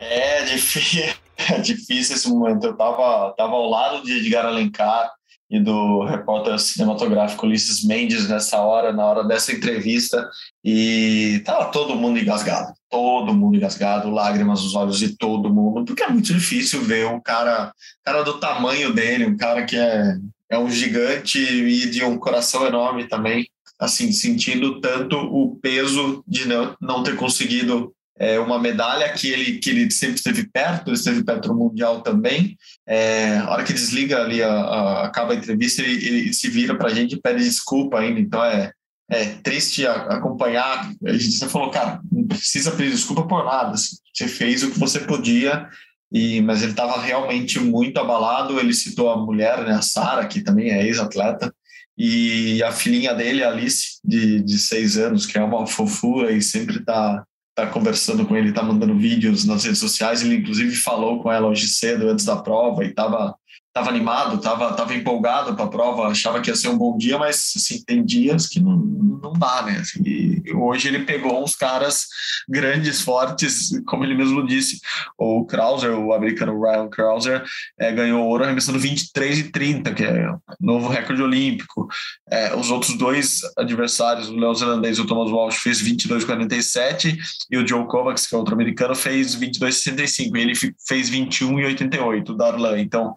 [0.00, 1.04] É difícil,
[1.48, 2.66] é difícil esse momento.
[2.66, 5.12] Eu tava, tava ao lado de Edgar Alencar
[5.48, 10.28] e do repórter cinematográfico Ulisses Mendes nessa hora, na hora dessa entrevista,
[10.64, 16.02] e tava todo mundo engasgado, todo mundo engasgado, lágrimas nos olhos de todo mundo, porque
[16.02, 17.72] é muito difícil ver um cara,
[18.04, 20.16] cara do tamanho dele, um cara que é,
[20.50, 26.48] é um gigante e de um coração enorme também, assim, sentindo tanto o peso de
[26.48, 30.96] não, não ter conseguido é, uma medalha que ele, que ele sempre esteve perto, ele
[30.96, 32.56] esteve perto no Mundial também.
[32.86, 36.74] É, a hora que desliga ali, a, a, acaba a entrevista, ele, ele se vira
[36.76, 38.18] para a gente e pede desculpa ainda.
[38.18, 38.72] Então é,
[39.10, 40.90] é triste acompanhar.
[41.04, 43.74] A gente falou, cara, não precisa pedir desculpa por nada.
[43.76, 45.68] Você fez o que você podia,
[46.10, 48.58] e, mas ele estava realmente muito abalado.
[48.58, 51.54] Ele citou a mulher, né, a Sara, que também é ex-atleta,
[51.98, 56.42] e a filhinha dele, a Alice, de, de seis anos, que é uma fofura e
[56.42, 57.24] sempre está
[57.56, 60.22] tá conversando com ele, tá mandando vídeos nas redes sociais.
[60.22, 63.34] Ele, inclusive, falou com ela hoje cedo, antes da prova, e tava,
[63.76, 67.18] tava animado, tava, tava empolgado para a prova, achava que ia ser um bom dia,
[67.18, 69.80] mas, assim, tem dias que não, não dá, né?
[69.80, 72.06] Assim, hoje ele pegou uns caras
[72.48, 74.80] grandes, fortes, como ele mesmo disse.
[75.18, 77.44] O Krauser, o americano Ryan Krauser,
[77.78, 80.26] é, ganhou ouro arremessando 23 e 30, que é
[80.58, 81.86] novo recorde olímpico.
[82.30, 87.14] É, os outros dois adversários, o neozelandês e o Thomas Walsh, fez 22,47
[87.50, 90.54] e o Joe Kovacs, que é outro americano, fez 22,65 e ele
[90.88, 92.78] fez 21,88, o Darlan.
[92.78, 93.14] Então,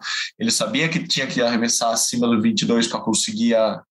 [0.50, 3.82] ele sabia que tinha que arremessar acima do 22 para conseguir a,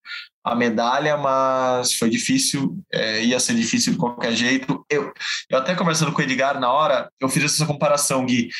[0.44, 4.84] a medalha, mas foi difícil, é, ia ser difícil de qualquer jeito.
[4.88, 5.12] Eu,
[5.48, 8.50] eu até conversando com o Edgar na hora, eu fiz essa comparação, Gui.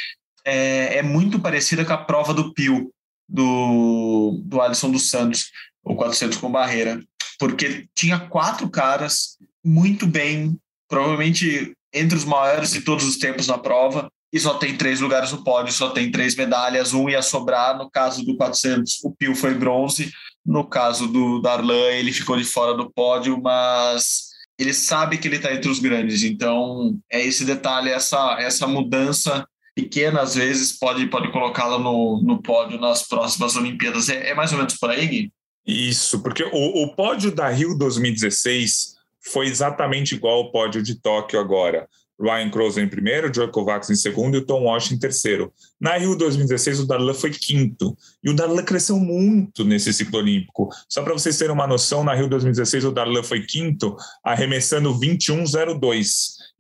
[0.45, 2.91] É, é muito parecida com a prova do Pio,
[3.29, 5.51] do, do Alisson dos Santos,
[5.85, 7.03] o 400 com barreira,
[7.39, 10.59] porque tinha quatro caras muito bem,
[10.89, 15.33] provavelmente entre os maiores de todos os tempos na prova, e só tem três lugares
[15.33, 19.35] no pódio, só tem três medalhas, um ia sobrar, no caso do 400 o Pio
[19.35, 20.13] foi bronze,
[20.45, 25.37] no caso do Darlan, ele ficou de fora do pódio, mas ele sabe que ele
[25.37, 26.23] está entre os grandes.
[26.23, 32.43] Então, é esse detalhe, essa, essa mudança pequena, às vezes, pode, pode colocá-la no, no
[32.43, 34.09] pódio nas próximas Olimpíadas.
[34.09, 35.33] É, é mais ou menos por aí, Gui?
[35.67, 38.97] Isso, porque o, o pódio da Rio 2016
[39.33, 41.89] foi exatamente igual ao pódio de Tóquio agora.
[42.21, 45.53] Ryan Crozer em primeiro, Joe Kovacs em segundo e o Tom Walsh em terceiro.
[45.81, 47.97] Na Rio 2016, o Darlan foi quinto.
[48.23, 50.69] E o Darlan cresceu muito nesse ciclo olímpico.
[50.89, 56.07] Só para vocês terem uma noção, na Rio 2016, o Darlan foi quinto, arremessando 21,02.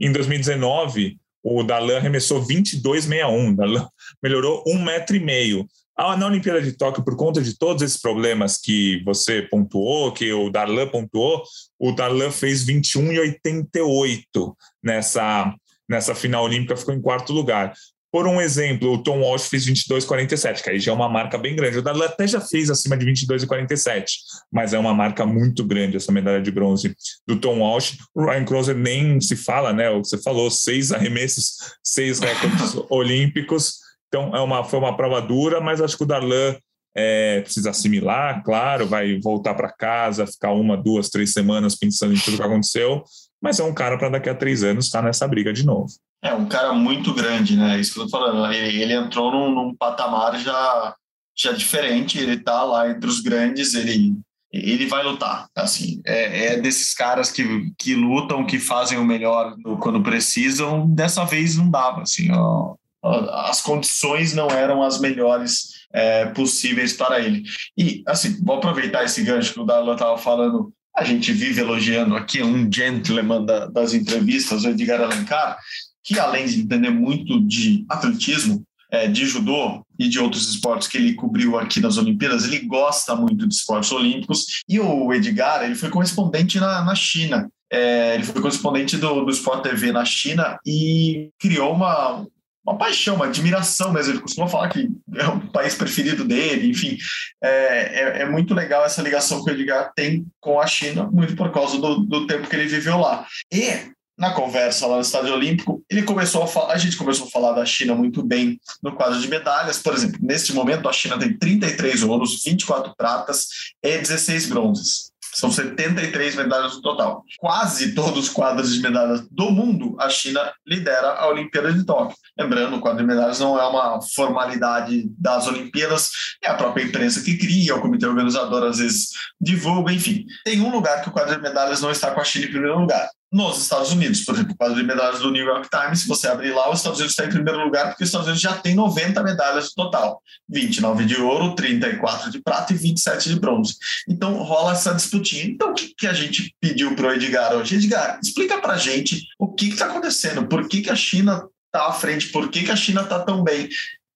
[0.00, 3.54] Em 2019, o Darlan arremessou 22,61.
[3.54, 3.86] Darlan
[4.22, 5.68] melhorou um metro e meio.
[6.02, 10.32] Ah, na Olimpíada de Tóquio, por conta de todos esses problemas que você pontuou, que
[10.32, 11.42] o Darlan pontuou,
[11.78, 15.54] o Darlan fez 21,88 nessa,
[15.88, 17.72] nessa final olímpica, ficou em quarto lugar.
[18.12, 21.54] Por um exemplo, o Tom Walsh fez 22,47, que aí já é uma marca bem
[21.54, 21.78] grande.
[21.78, 24.04] O Darlan até já fez acima de 22,47,
[24.50, 26.92] mas é uma marca muito grande essa medalha de bronze
[27.24, 27.98] do Tom Walsh.
[28.12, 29.88] O Ryan Crozer nem se fala, né?
[29.90, 33.78] O que você falou, seis arremessos, seis recordes olímpicos
[34.10, 36.56] então, é uma, foi uma prova dura, mas acho que o Darlan
[36.96, 42.18] é, precisa assimilar, claro, vai voltar para casa, ficar uma, duas, três semanas pensando em
[42.18, 43.04] tudo que aconteceu,
[43.40, 45.88] mas é um cara para daqui a três anos estar tá nessa briga de novo.
[46.22, 47.80] É um cara muito grande, né?
[47.80, 48.52] Isso que eu tô falando.
[48.52, 50.94] Ele, ele entrou num, num, patamar já,
[51.36, 54.14] já diferente, ele tá lá entre os grandes, ele,
[54.52, 55.46] ele vai lutar.
[55.56, 60.86] Assim, é, é desses caras que, que lutam, que fazem o melhor quando precisam.
[60.88, 67.20] Dessa vez não dava, assim, ó as condições não eram as melhores é, possíveis para
[67.20, 67.42] ele.
[67.76, 70.72] E, assim, vou aproveitar esse gancho que o Darlan estava falando.
[71.00, 75.56] A gente vive elogiando aqui um gentleman da, das entrevistas, o Edgar Alencar,
[76.04, 80.98] que além de entender muito de atletismo, é, de judô e de outros esportes que
[80.98, 84.62] ele cobriu aqui nas Olimpíadas, ele gosta muito de esportes olímpicos.
[84.68, 87.50] E o Edgar, ele foi correspondente na, na China.
[87.72, 92.26] É, ele foi correspondente do, do Sport TV na China e criou uma,
[92.70, 94.12] uma paixão, uma admiração mesmo.
[94.12, 96.96] Ele costuma falar que é o país preferido dele, enfim.
[97.42, 101.34] É, é, é, muito legal essa ligação que o Edgar tem com a China, muito
[101.34, 103.26] por causa do, do tempo que ele viveu lá.
[103.52, 107.30] E na conversa lá no Estádio Olímpico, ele começou a falar, a gente começou a
[107.30, 109.78] falar da China muito bem no quadro de medalhas.
[109.78, 113.46] Por exemplo, neste momento a China tem 33 ouros, 24 pratas
[113.82, 115.09] e 16 bronzes.
[115.32, 117.24] São 73 medalhas no total.
[117.38, 122.16] Quase todos os quadros de medalhas do mundo, a China lidera a Olimpíada de Tóquio.
[122.38, 126.10] Lembrando, o quadro de medalhas não é uma formalidade das Olimpíadas,
[126.42, 130.24] é a própria imprensa que cria, o comitê organizador às vezes divulga, enfim.
[130.44, 132.78] Tem um lugar que o quadro de medalhas não está com a China em primeiro
[132.78, 134.24] lugar, nos Estados Unidos.
[134.24, 136.78] Por exemplo, o quadro de medalhas do New York Times, se você abrir lá, os
[136.78, 139.84] Estados Unidos está em primeiro lugar, porque os Estados Unidos já tem 90 medalhas no
[139.84, 143.76] total: 29 de ouro, 34 de prata e 27 de bronze.
[144.08, 145.44] Então rola essa disputinha.
[145.44, 147.76] Então, o que, que a gente pediu para o Edgar hoje?
[147.76, 151.86] Edgar, explica para a gente o que está acontecendo, por que, que a China está
[151.86, 153.68] à frente, por que, que a China está tão bem.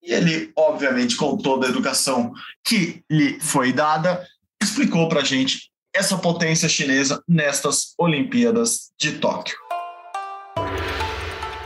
[0.02, 4.26] E ele, obviamente, com toda a educação que lhe foi dada,
[4.62, 9.63] explicou para a gente essa potência chinesa nestas Olimpíadas de Tóquio.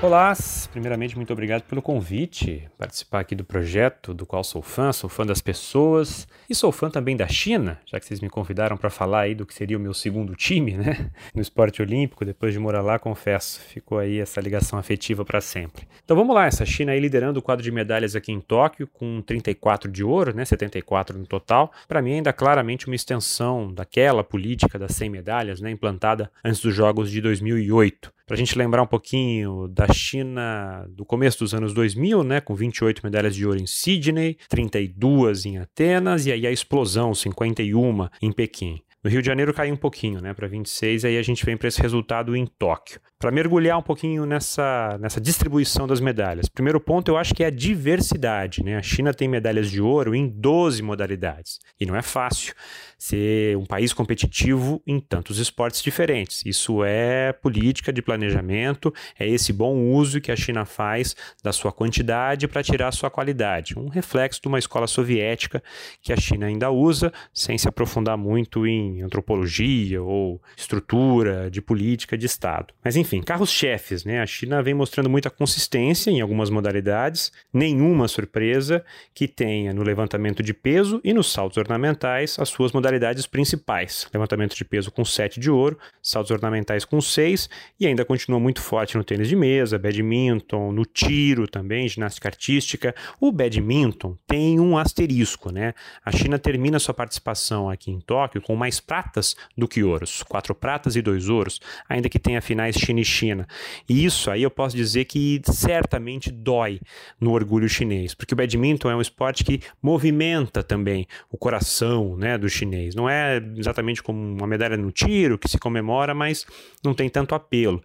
[0.00, 0.32] Olá,
[0.70, 5.26] primeiramente muito obrigado pelo convite, participar aqui do projeto do qual sou fã, sou fã
[5.26, 9.22] das pessoas e sou fã também da China, já que vocês me convidaram para falar
[9.22, 12.80] aí do que seria o meu segundo time, né, no esporte olímpico, depois de morar
[12.80, 15.88] lá, confesso, ficou aí essa ligação afetiva para sempre.
[16.04, 19.20] Então vamos lá, essa China aí liderando o quadro de medalhas aqui em Tóquio com
[19.20, 24.78] 34 de ouro, né, 74 no total, para mim ainda claramente uma extensão daquela política
[24.78, 28.86] das 100 medalhas, né, implantada antes dos Jogos de 2008 para a gente lembrar um
[28.86, 33.66] pouquinho da China do começo dos anos 2000, né, com 28 medalhas de ouro em
[33.66, 38.82] Sydney, 32 em Atenas e aí a explosão, 51 em Pequim.
[39.02, 41.68] No Rio de Janeiro caiu um pouquinho, né, para 26, aí a gente vem para
[41.68, 46.48] esse resultado em Tóquio para mergulhar um pouquinho nessa, nessa distribuição das medalhas.
[46.48, 48.62] Primeiro ponto, eu acho que é a diversidade.
[48.62, 48.76] Né?
[48.76, 51.58] A China tem medalhas de ouro em 12 modalidades.
[51.80, 52.54] E não é fácil
[52.98, 56.42] ser um país competitivo em tantos esportes diferentes.
[56.46, 61.72] Isso é política de planejamento, é esse bom uso que a China faz da sua
[61.72, 63.78] quantidade para tirar sua qualidade.
[63.78, 65.62] Um reflexo de uma escola soviética
[66.00, 72.16] que a China ainda usa, sem se aprofundar muito em antropologia ou estrutura de política
[72.16, 72.72] de Estado.
[72.82, 74.20] Mas enfim, enfim, carros-chefes, né?
[74.20, 78.84] A China vem mostrando muita consistência em algumas modalidades, nenhuma surpresa
[79.14, 82.87] que tenha no levantamento de peso e nos saltos ornamentais as suas modalidades
[83.26, 84.08] principais.
[84.14, 88.62] Levantamento de peso com 7 de ouro, saltos ornamentais com 6 e ainda continua muito
[88.62, 92.94] forte no tênis de mesa, badminton, no tiro também, ginástica artística.
[93.20, 95.74] O badminton tem um asterisco, né?
[96.04, 100.22] A China termina sua participação aqui em Tóquio com mais mais pratas do que ouros,
[100.22, 101.58] quatro pratas e dois ouros,
[101.88, 103.48] ainda que tenha finais China e China.
[103.88, 106.80] E isso aí eu posso dizer que certamente dói
[107.18, 112.36] no orgulho chinês, porque o badminton é um esporte que movimenta também o coração né,
[112.36, 112.77] do chinês.
[112.94, 116.46] Não é exatamente como uma medalha no tiro que se comemora, mas
[116.84, 117.82] não tem tanto apelo.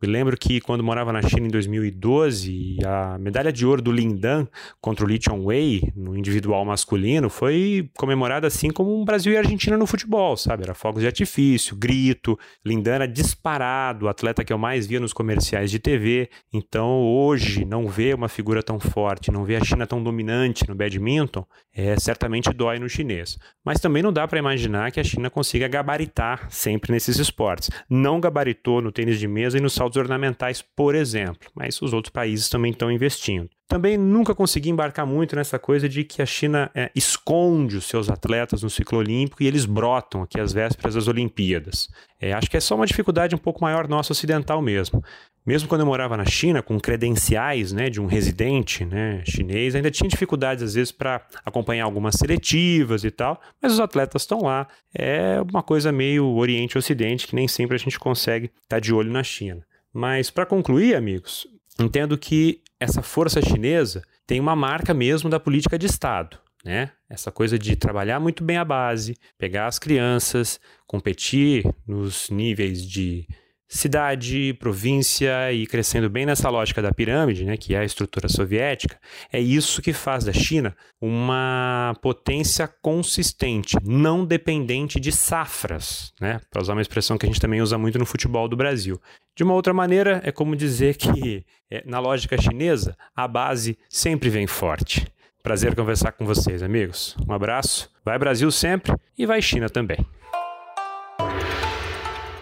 [0.00, 4.46] Me lembro que quando morava na China em 2012, a medalha de ouro do Lindan
[4.80, 9.76] contra o Li Chongwei no individual masculino foi comemorada assim como um Brasil e Argentina
[9.76, 10.64] no futebol, sabe?
[10.64, 12.38] Era fogos de artifício, grito.
[12.64, 16.28] Lindan era disparado, o atleta que eu mais via nos comerciais de TV.
[16.52, 20.74] Então, hoje, não ver uma figura tão forte, não ver a China tão dominante no
[20.74, 23.38] badminton, é certamente dói no chinês.
[23.64, 27.70] Mas também não dá para imaginar que a China consiga gabaritar sempre nesses esportes.
[27.88, 32.12] Não gabaritou no tênis de mesa e nos saltos ornamentais, por exemplo, mas os outros
[32.12, 33.48] países também estão investindo.
[33.66, 38.10] Também nunca consegui embarcar muito nessa coisa de que a China é, esconde os seus
[38.10, 41.88] atletas no ciclo olímpico e eles brotam aqui às vésperas das Olimpíadas.
[42.20, 45.02] É, acho que é só uma dificuldade um pouco maior nossa ocidental mesmo.
[45.46, 49.90] Mesmo quando eu morava na China, com credenciais né, de um residente né, chinês, ainda
[49.90, 54.66] tinha dificuldades às vezes para acompanhar algumas seletivas e tal, mas os atletas estão lá.
[54.94, 59.12] É uma coisa meio Oriente-Ocidente que nem sempre a gente consegue estar tá de olho
[59.12, 59.66] na China.
[59.92, 61.46] Mas para concluir, amigos,
[61.78, 66.38] entendo que essa força chinesa tem uma marca mesmo da política de Estado.
[66.64, 66.90] Né?
[67.10, 73.28] Essa coisa de trabalhar muito bem a base, pegar as crianças, competir nos níveis de
[73.68, 78.98] cidade, província e crescendo bem nessa lógica da pirâmide, né, que é a estrutura soviética,
[79.32, 86.62] é isso que faz da China uma potência consistente, não dependente de safras, né, para
[86.62, 89.00] usar uma expressão que a gente também usa muito no futebol do Brasil.
[89.36, 94.28] De uma outra maneira, é como dizer que é, na lógica chinesa, a base sempre
[94.28, 95.06] vem forte.
[95.42, 97.14] Prazer conversar com vocês, amigos.
[97.28, 97.90] Um abraço.
[98.02, 99.98] Vai Brasil sempre e vai China também.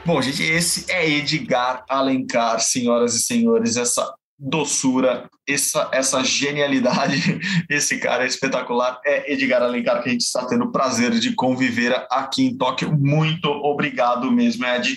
[0.05, 7.39] Bom, gente, esse é Edgar Alencar, senhoras e senhores, essa doçura, essa, essa genialidade,
[7.71, 11.33] esse cara é espetacular, é Edgar Alencar que a gente está tendo o prazer de
[11.37, 12.93] conviver aqui em Tóquio.
[12.99, 14.97] Muito obrigado mesmo, Ed,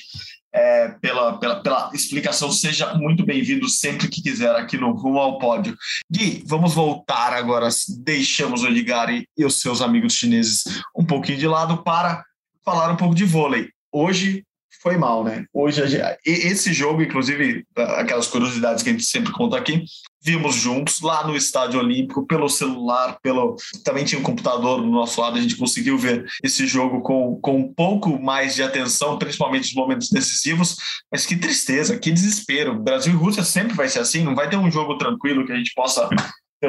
[0.51, 2.51] é, pela, pela, pela explicação.
[2.51, 5.77] Seja muito bem-vindo sempre que quiser aqui no Rumo ao Pódio.
[6.11, 10.63] Gui, vamos voltar agora, deixamos o Edgar e, e os seus amigos chineses
[10.97, 12.23] um pouquinho de lado para
[12.63, 13.69] falar um pouco de vôlei.
[13.91, 14.43] Hoje
[14.85, 15.45] foi mal, né?
[15.51, 15.81] Hoje,
[16.23, 19.83] esse jogo, inclusive, aquelas curiosidades que a gente sempre conta aqui,
[20.23, 25.19] vimos juntos lá no Estádio Olímpico, pelo celular, pelo também tinha um computador do nosso
[25.19, 29.63] lado, a gente conseguiu ver esse jogo com, com um pouco mais de atenção, principalmente
[29.63, 30.75] nos momentos decisivos,
[31.11, 32.79] mas que tristeza, que desespero.
[32.79, 35.57] Brasil e Rússia sempre vai ser assim, não vai ter um jogo tranquilo que a
[35.57, 36.07] gente possa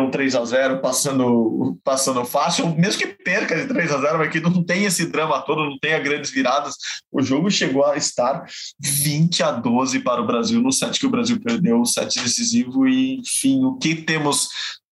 [0.00, 4.30] um 3 a 0 passando, passando fácil, mesmo que perca de 3 a 0 mas
[4.30, 6.74] que não tem esse drama todo, não tenha grandes viradas.
[7.10, 8.44] O jogo chegou a estar
[8.80, 12.86] 20 a 12 para o Brasil no set que o Brasil perdeu, o set decisivo
[12.86, 14.48] e enfim, o que temos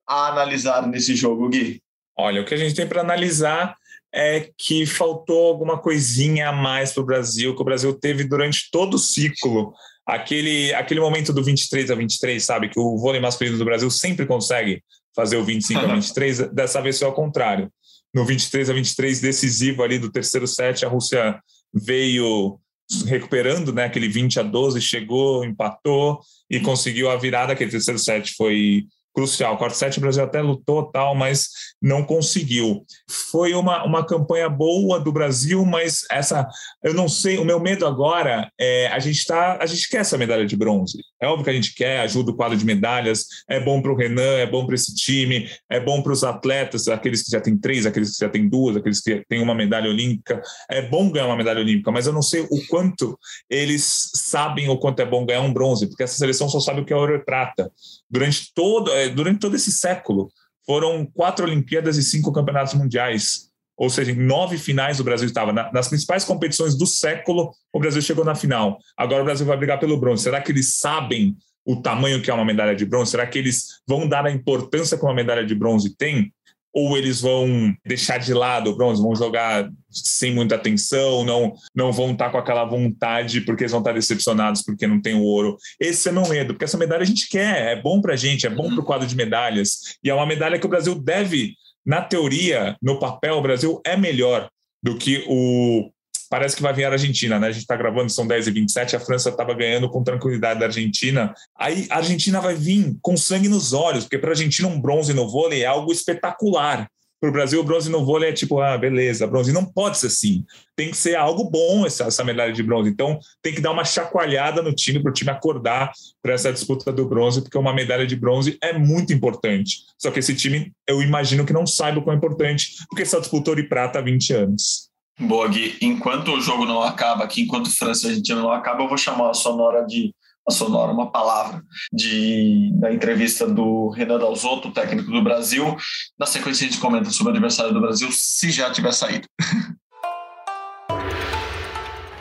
[0.09, 1.83] a analisar nesse jogo, Gui?
[2.17, 3.77] Olha, o que a gente tem para analisar
[4.15, 8.71] é que faltou alguma coisinha a mais para o Brasil, que o Brasil teve durante
[8.71, 9.75] todo o ciclo
[10.07, 12.69] aquele, aquele momento do 23 a 23, sabe?
[12.69, 14.83] Que o vôlei masculino do Brasil sempre consegue
[15.15, 17.71] fazer o 25 a 23, dessa vez foi ao contrário.
[18.13, 21.41] No 23 a 23 decisivo ali do terceiro set, a Rússia
[21.73, 22.59] veio
[23.07, 23.85] recuperando, né?
[23.85, 27.53] Aquele 20 a 12 chegou, empatou e conseguiu a virada.
[27.53, 28.85] Aquele terceiro set foi
[29.15, 29.57] crucial.
[29.57, 31.49] Quarto set o Brasil até lutou tal, mas
[31.81, 32.83] não conseguiu.
[33.31, 36.47] Foi uma, uma campanha boa do Brasil, mas essa
[36.83, 37.39] eu não sei.
[37.39, 40.99] O meu medo agora é a gente tá a gente quer essa medalha de bronze.
[41.21, 43.27] É óbvio que a gente quer, ajuda o quadro de medalhas.
[43.49, 46.89] É bom para o Renan, é bom para esse time, é bom para os atletas,
[46.89, 49.89] aqueles que já têm três, aqueles que já têm duas, aqueles que têm uma medalha
[49.89, 50.43] olímpica.
[50.71, 54.77] É bom ganhar uma medalha olímpica, mas eu não sei o quanto eles sabem o
[54.77, 57.15] quanto é bom ganhar um bronze, porque essa seleção só sabe o que é ouro
[57.15, 57.71] e prata.
[58.11, 60.31] Durante todo é, durante todo esse século,
[60.67, 63.51] foram quatro Olimpíadas e cinco campeonatos mundiais.
[63.77, 65.53] Ou seja, em nove finais o Brasil estava.
[65.53, 68.79] nas principais competições do século, o Brasil chegou na final.
[68.97, 70.23] Agora o Brasil vai brigar pelo bronze.
[70.23, 71.37] Será que eles sabem
[71.67, 73.11] o tamanho que é uma medalha de bronze?
[73.11, 76.33] Será que eles vão dar a importância que uma medalha de bronze tem?
[76.75, 81.93] Ou eles vão deixar de lado o bronze, vão jogar sem muita atenção, não não
[81.93, 85.15] vão estar tá com aquela vontade porque eles vão estar tá decepcionados porque não tem
[85.15, 85.57] o ouro.
[85.79, 88.47] Esse é meu medo, porque essa medalha a gente quer, é bom para a gente,
[88.47, 91.55] é bom para o quadro de medalhas, e é uma medalha que o Brasil deve,
[91.87, 94.49] na teoria, no papel, o Brasil é melhor
[94.83, 95.91] do que o
[96.35, 97.47] parece que vai vir a Argentina, né?
[97.47, 100.67] A gente está gravando, são 10 e 27, a França estava ganhando com tranquilidade da
[100.67, 101.33] Argentina.
[101.57, 105.15] Aí a Argentina vai vir com sangue nos olhos, porque para a Argentina um bronze
[105.15, 106.89] no vôlei é algo espetacular.
[107.21, 109.53] para o Brasil, o bronze no vôlei é tipo, ah, beleza, bronze.
[109.53, 110.45] Não pode ser assim.
[110.75, 112.91] Tem que ser algo bom essa, essa medalha de bronze.
[112.91, 116.93] Então, tem que dar uma chacoalhada no time para o time acordar para essa disputa
[116.93, 119.85] do bronze, porque uma medalha de bronze é muito importante.
[119.97, 123.21] Só que esse time, eu imagino que não saiba o quão é importante, porque só
[123.21, 124.93] disputou de prata há 20 anos.
[125.19, 125.77] Boa, Gui.
[125.81, 129.31] Enquanto o jogo não acaba aqui, enquanto França e Argentina não acaba, eu vou chamar
[129.31, 130.15] a sonora de
[130.47, 135.75] a sonora, uma palavra de, da entrevista do Renan Dalzotto, técnico do Brasil.
[136.19, 139.27] Na sequência, a gente comenta sobre o adversário do Brasil, se já tiver saído.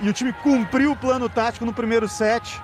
[0.01, 2.61] E o time cumpriu o plano tático no primeiro set,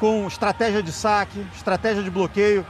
[0.00, 2.66] com estratégia de saque, estratégia de bloqueio.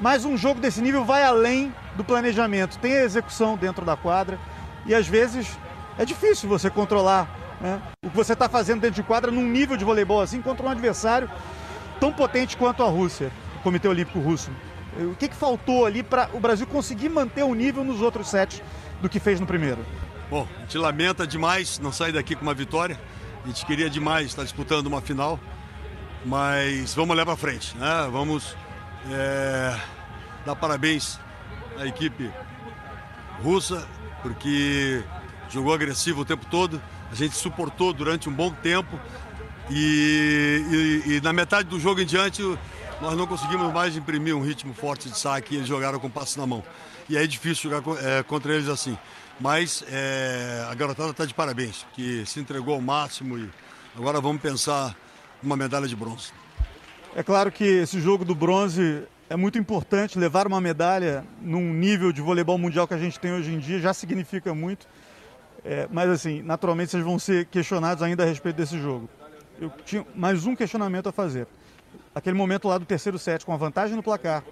[0.00, 2.78] Mas um jogo desse nível vai além do planejamento.
[2.78, 4.38] Tem a execução dentro da quadra
[4.86, 5.58] e às vezes
[5.98, 7.28] é difícil você controlar
[7.60, 10.64] né, o que você está fazendo dentro de quadra num nível de voleibol assim contra
[10.64, 11.28] um adversário
[11.98, 14.50] tão potente quanto a Rússia, o Comitê Olímpico Russo.
[14.96, 18.62] O que, que faltou ali para o Brasil conseguir manter o nível nos outros sets
[19.02, 19.84] do que fez no primeiro?
[20.30, 22.98] Bom, a gente lamenta demais não sair daqui com uma vitória.
[23.44, 25.38] A gente queria demais estar disputando uma final,
[26.24, 28.08] mas vamos olhar para frente, né?
[28.10, 28.56] Vamos
[29.10, 29.76] é,
[30.44, 31.18] dar parabéns
[31.78, 32.30] à equipe
[33.42, 33.86] russa,
[34.22, 35.02] porque
[35.50, 36.80] jogou agressivo o tempo todo.
[37.10, 38.98] A gente suportou durante um bom tempo
[39.70, 42.42] e, e, e, na metade do jogo em diante
[43.00, 46.38] nós não conseguimos mais imprimir um ritmo forte de saque e eles jogaram com passo
[46.38, 46.64] na mão.
[47.08, 48.96] E é difícil jogar é, contra eles assim.
[49.40, 53.48] Mas é, a garotada está de parabéns, que se entregou ao máximo e
[53.96, 54.96] agora vamos pensar
[55.42, 56.32] uma medalha de bronze.
[57.14, 60.18] É claro que esse jogo do bronze é muito importante.
[60.18, 63.78] Levar uma medalha num nível de voleibol mundial que a gente tem hoje em dia
[63.78, 64.86] já significa muito.
[65.64, 69.08] É, mas assim, naturalmente vocês vão ser questionados ainda a respeito desse jogo
[69.60, 71.46] eu tinha mais um questionamento a fazer.
[72.14, 74.44] Aquele momento lá do terceiro set, com a vantagem no placar,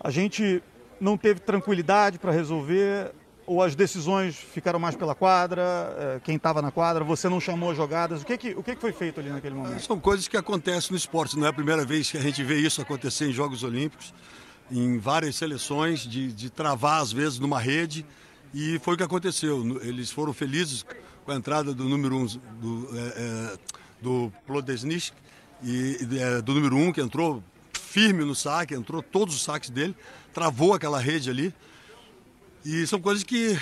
[0.00, 0.62] a gente
[1.00, 3.12] não teve tranquilidade para resolver,
[3.46, 5.62] ou as decisões ficaram mais pela quadra,
[5.98, 8.74] é, quem estava na quadra, você não chamou as jogadas, o que, que, o que,
[8.74, 9.80] que foi feito ali naquele momento?
[9.80, 12.56] São coisas que acontecem no esporte, não é a primeira vez que a gente vê
[12.56, 14.12] isso acontecer em Jogos Olímpicos,
[14.70, 18.04] em várias seleções, de, de travar às vezes numa rede,
[18.54, 19.80] e foi o que aconteceu.
[19.82, 20.84] Eles foram felizes
[21.24, 23.58] com a entrada do número um, do, é, é,
[24.00, 25.12] do Plodesnik,
[25.62, 27.42] e, é, do número 1, um, que entrou
[27.72, 29.94] firme no saque, entrou todos os saques dele,
[30.32, 31.54] travou aquela rede ali.
[32.64, 33.58] E são coisas que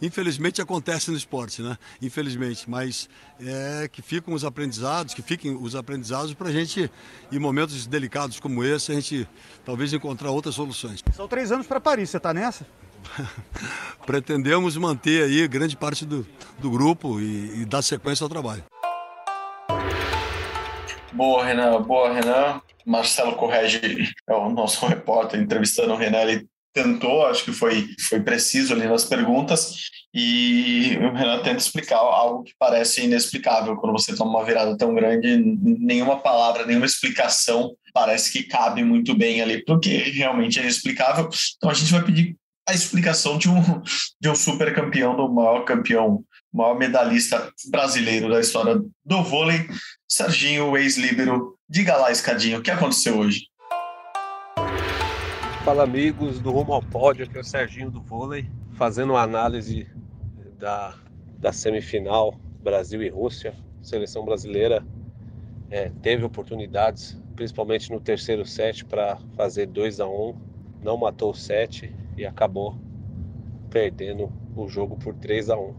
[0.00, 1.78] infelizmente acontecem no esporte, né?
[2.00, 3.08] Infelizmente, mas
[3.40, 6.90] é que ficam os aprendizados, que fiquem os aprendizados para a gente,
[7.30, 9.28] em momentos delicados como esse, a gente
[9.64, 11.02] talvez encontrar outras soluções.
[11.14, 12.66] São três anos para Paris, você está nessa?
[14.06, 16.26] Pretendemos manter aí grande parte do,
[16.58, 18.64] do grupo e, e dar sequência ao trabalho.
[21.12, 21.82] Boa, Renan.
[21.82, 22.60] Boa, Renan.
[22.86, 26.22] Marcelo Correge é o nosso repórter entrevistando o Renan.
[26.22, 31.98] Ele tentou, acho que foi, foi preciso ali nas perguntas, e o Renan tenta explicar
[31.98, 33.76] algo que parece inexplicável.
[33.76, 39.14] Quando você toma uma virada tão grande, nenhuma palavra, nenhuma explicação parece que cabe muito
[39.14, 41.28] bem ali, porque realmente é inexplicável.
[41.56, 42.36] Então a gente vai pedir
[42.68, 43.82] a explicação de um,
[44.20, 49.68] de um super campeão, do maior campeão, maior medalhista brasileiro da história do vôlei,
[50.08, 51.56] Serginho, ex-líbero.
[51.68, 53.46] Diga lá, Escadinho, o que aconteceu hoje?
[55.64, 59.88] Fala, amigos do Rumo ao Pódio, aqui é o Serginho do vôlei, fazendo uma análise
[60.58, 60.94] da,
[61.38, 63.54] da semifinal Brasil e Rússia.
[63.80, 64.84] A seleção brasileira
[65.70, 70.36] é, teve oportunidades, principalmente no terceiro set, para fazer 2 a 1 um,
[70.82, 71.92] não matou o set
[72.22, 72.76] e acabou
[73.68, 75.74] perdendo o jogo por 3 a 1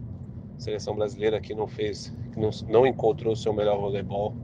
[0.58, 4.36] A seleção brasileira que não fez não, não encontrou seu melhor voleibol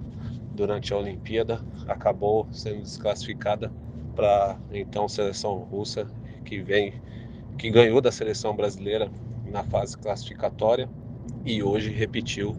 [0.54, 3.72] durante a Olimpíada, acabou sendo desclassificada
[4.16, 6.08] para então seleção russa
[6.44, 6.94] que vem
[7.58, 9.12] que ganhou da seleção brasileira
[9.46, 10.90] na fase classificatória
[11.46, 12.56] e hoje repetiu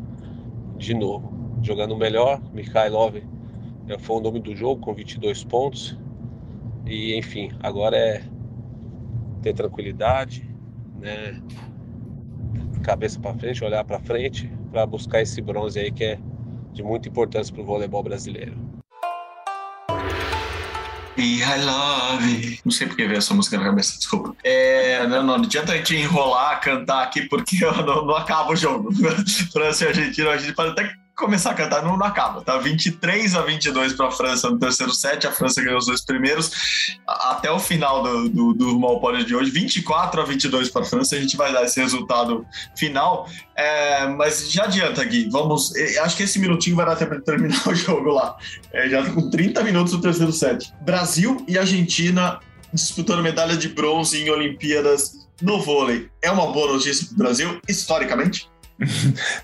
[0.77, 1.33] de novo,
[1.63, 2.41] jogando melhor.
[2.53, 5.99] Mikhailov eh, foi o nome do jogo com 22 pontos.
[6.87, 8.23] E enfim, agora é
[9.41, 10.49] ter tranquilidade,
[10.99, 11.41] né?
[12.83, 16.19] Cabeça para frente, olhar para frente, para buscar esse bronze aí que é
[16.73, 18.55] de muita importância para o voleibol brasileiro.
[21.17, 22.61] E I love.
[22.65, 24.35] Não sei porque veio essa música na cabeça, desculpa.
[24.43, 28.57] É, não, não, não adianta a gente enrolar, cantar aqui, porque não, não acaba o
[28.57, 28.91] jogo.
[29.53, 32.57] França e Argentina, a gente pode até começar a cantar, não, não acaba, tá?
[32.59, 36.51] 23 a 22 para a França no terceiro set, a França ganhou os dois primeiros,
[37.07, 41.15] até o final do, do, do Malpódio de hoje, 24 a 22 para a França,
[41.15, 42.45] a gente vai dar esse resultado
[42.77, 47.23] final, é, mas já adianta, Gui, vamos, acho que esse minutinho vai dar tempo de
[47.23, 48.37] terminar o jogo lá,
[48.73, 50.73] é, já com 30 minutos do terceiro set.
[50.81, 52.41] Brasil e Argentina
[52.73, 57.61] disputando medalha de bronze em Olimpíadas no vôlei é uma boa notícia para o Brasil,
[57.69, 58.50] historicamente?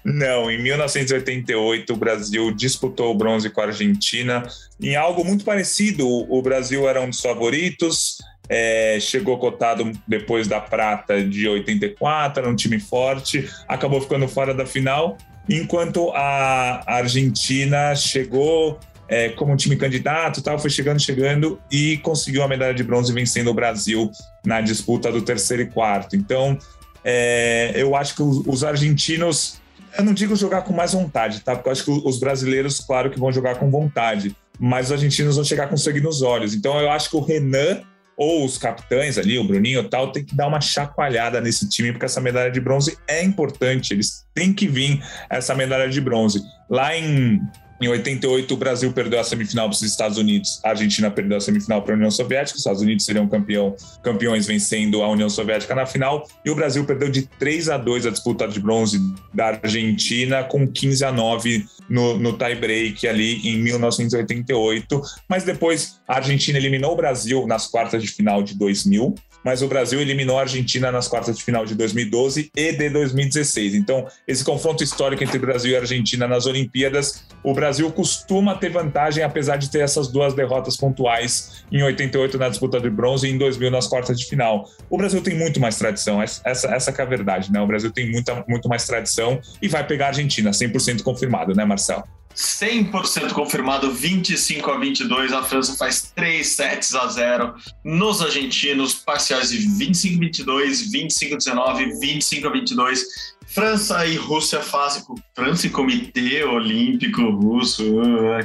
[0.04, 4.42] Não, em 1988 o Brasil disputou o bronze com a Argentina
[4.80, 6.06] em algo muito parecido.
[6.08, 8.18] O Brasil era um dos favoritos,
[8.48, 14.54] é, chegou cotado depois da prata de 84, era um time forte, acabou ficando fora
[14.54, 15.16] da final,
[15.48, 18.78] enquanto a Argentina chegou
[19.08, 23.50] é, como time candidato, tal, foi chegando, chegando e conseguiu a medalha de bronze vencendo
[23.50, 24.10] o Brasil
[24.44, 26.16] na disputa do terceiro e quarto.
[26.16, 26.58] Então,
[27.08, 29.60] é, eu acho que os argentinos,
[29.96, 31.54] eu não digo jogar com mais vontade, tá?
[31.54, 35.36] Porque eu acho que os brasileiros, claro que vão jogar com vontade, mas os argentinos
[35.36, 36.52] vão chegar com sangue nos olhos.
[36.52, 37.80] Então, eu acho que o Renan
[38.16, 41.92] ou os capitães ali, o Bruninho e tal, tem que dar uma chacoalhada nesse time,
[41.92, 43.92] porque essa medalha de bronze é importante.
[43.92, 45.00] Eles têm que vir
[45.30, 46.42] essa medalha de bronze.
[46.68, 47.40] Lá em
[47.80, 51.40] em 88, o Brasil perdeu a semifinal para os Estados Unidos, a Argentina perdeu a
[51.40, 55.74] semifinal para a União Soviética, os Estados Unidos seriam campeão, campeões vencendo a União Soviética
[55.74, 58.98] na final, e o Brasil perdeu de 3 a 2 a disputa de bronze
[59.32, 65.00] da Argentina, com 15 a 9 no, no tie-break ali em 1988.
[65.28, 69.14] Mas depois a Argentina eliminou o Brasil nas quartas de final de 2000,
[69.46, 73.74] mas o Brasil eliminou a Argentina nas quartas de final de 2012 e de 2016.
[73.74, 79.22] Então, esse confronto histórico entre Brasil e Argentina nas Olimpíadas, o Brasil costuma ter vantagem,
[79.22, 83.38] apesar de ter essas duas derrotas pontuais em 88 na disputa de bronze e em
[83.38, 84.68] 2000 nas quartas de final.
[84.90, 87.60] O Brasil tem muito mais tradição, essa, essa é a verdade, né?
[87.60, 91.64] O Brasil tem muita, muito mais tradição e vai pegar a Argentina, 100% confirmado, né,
[91.76, 92.04] Marcelo?
[92.34, 95.32] 100% confirmado, 25 a 22.
[95.32, 101.34] A França faz 3 sets a 0 nos argentinos, parciais de 25 a 22, 25
[101.34, 103.04] a 19, 25 a 22.
[103.46, 105.02] França e Rússia fazem.
[105.34, 107.84] França e Comitê Olímpico Russo.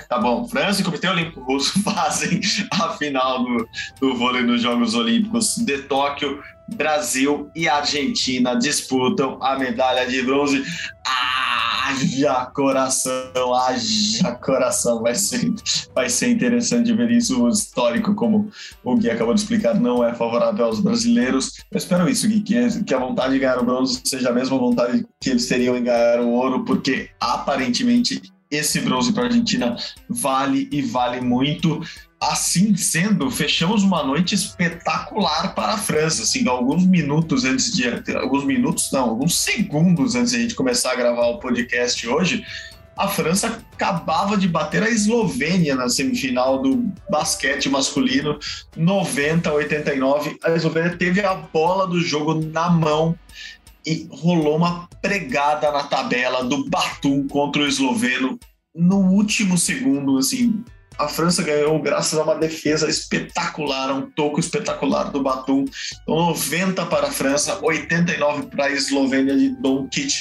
[0.07, 0.47] Tá bom.
[0.47, 2.39] França e Comitê Olímpico Russo fazem
[2.71, 3.67] a final do,
[3.99, 6.41] do vôlei nos Jogos Olímpicos de Tóquio.
[6.75, 10.63] Brasil e Argentina disputam a medalha de bronze.
[11.05, 15.01] Haja coração, haja coração.
[15.01, 15.51] Vai ser,
[15.93, 17.43] vai ser interessante ver isso.
[17.43, 18.49] O histórico, como
[18.83, 21.61] o Gui acabou de explicar, não é favorável aos brasileiros.
[21.71, 24.57] Eu espero isso, Gui, que, que a vontade de ganhar o bronze seja a mesma
[24.57, 29.75] vontade que eles teriam em ganhar o ouro, porque aparentemente esse bronze para a Argentina
[30.09, 31.81] vale e vale muito.
[32.21, 36.21] Assim sendo, fechamos uma noite espetacular para a França.
[36.21, 37.83] Assim, alguns minutos antes de.
[38.15, 42.45] Alguns minutos, não, alguns segundos antes de a gente começar a gravar o podcast hoje,
[42.95, 48.37] a França acabava de bater a Eslovênia na semifinal do basquete masculino,
[48.77, 50.37] 90 a 89.
[50.43, 53.17] A Eslovênia teve a bola do jogo na mão
[53.83, 58.39] e rolou uma pregada na tabela do Batum contra o esloveno
[58.75, 60.63] no último segundo, assim,
[61.01, 65.65] a França ganhou graças a uma defesa espetacular, um toco espetacular do Batum.
[66.03, 70.11] Então, 90 para a França, 89 para a Eslovênia de Doncic.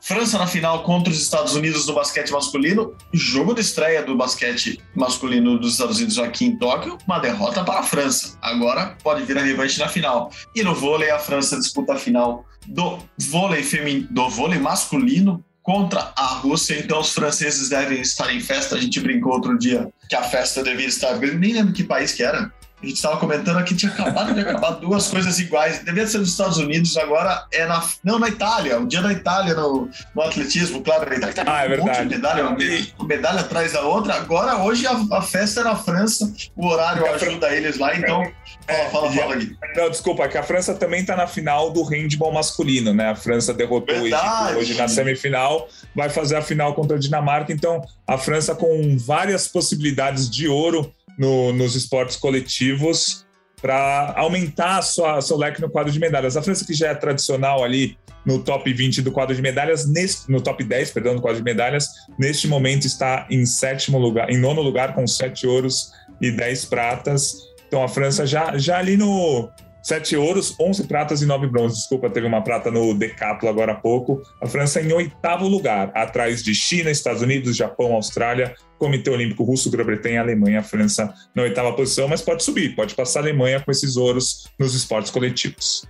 [0.00, 2.94] França na final contra os Estados Unidos no basquete masculino.
[3.12, 6.98] Jogo de estreia do basquete masculino dos Estados Unidos aqui em Tóquio.
[7.06, 8.36] Uma derrota para a França.
[8.42, 10.30] Agora pode vir a revanche na final.
[10.54, 14.06] E no vôlei, a França disputa a final do vôlei, femin...
[14.10, 18.76] do vôlei masculino contra a Rússia, então os franceses devem estar em festa.
[18.76, 21.20] A gente brincou outro dia que a festa devia estar.
[21.24, 22.52] Eu nem lembro que país que era.
[22.84, 25.82] A gente estava comentando aqui, tinha acabado de acabar duas coisas iguais.
[25.82, 27.82] Devia ser nos Estados Unidos, agora é na.
[28.04, 28.78] Não, na Itália.
[28.78, 31.10] O dia da Itália no, no atletismo, claro.
[31.10, 31.98] A Itália tem ah, é um verdade.
[31.98, 34.14] monte de medalha, uma, medalha atrás da outra.
[34.14, 36.30] Agora, hoje, a, a, festa é na França.
[36.54, 38.22] O horário ajuda eles lá, então.
[38.68, 39.56] É, fala, fala, fala aqui.
[39.74, 43.10] Não, desculpa, que a França também está na final do handball masculino, né?
[43.10, 44.56] A França derrotou verdade.
[44.56, 47.50] o Egito hoje na semifinal, vai fazer a final contra a Dinamarca.
[47.50, 53.24] Então, a França com várias possibilidades de ouro no, nos esportes coletivos
[53.60, 56.36] para aumentar sua, seu leque no quadro de medalhas.
[56.36, 60.30] A França, que já é tradicional ali no top 20 do quadro de medalhas, nesse,
[60.30, 61.88] no top 10, perdão, do quadro de medalhas,
[62.18, 67.34] neste momento está em sétimo lugar, em nono lugar, com sete ouros e dez pratas.
[67.66, 69.48] Então a França já, já ali no
[69.84, 71.80] sete ouros, 11 pratas e nove bronzes.
[71.80, 74.22] Desculpa, teve uma prata no decatlo agora há pouco.
[74.40, 79.70] A França em oitavo lugar, atrás de China, Estados Unidos, Japão, Austrália, Comitê Olímpico Russo,
[79.70, 83.96] Grã-Bretanha, Alemanha, França na oitava posição, mas pode subir, pode passar a Alemanha com esses
[83.96, 85.84] ouros nos esportes coletivos.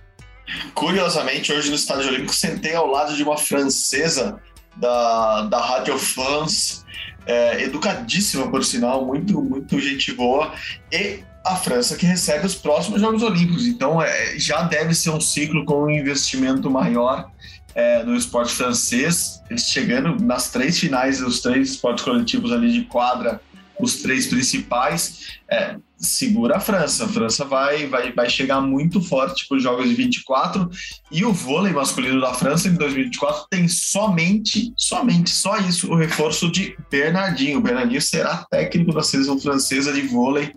[0.73, 4.39] Curiosamente, hoje no Estádio Olímpico, sentei ao lado de uma francesa
[4.75, 6.83] da, da Radio France,
[7.25, 10.53] é, educadíssima, por sinal, muito, muito gente boa,
[10.91, 13.67] e a França que recebe os próximos Jogos Olímpicos.
[13.67, 17.29] Então, é, já deve ser um ciclo com um investimento maior
[17.75, 19.41] é, no esporte francês.
[19.49, 23.39] Eles chegando nas três finais dos três esportes coletivos ali de quadra
[23.79, 27.05] os três principais, é, segura a França.
[27.05, 30.69] A França vai, vai, vai chegar muito forte para os Jogos de 24
[31.11, 36.51] e o vôlei masculino da França em 2024 tem somente, somente só isso, o reforço
[36.51, 37.59] de Bernardinho.
[37.59, 40.53] O Bernardinho será técnico da seleção francesa de vôlei.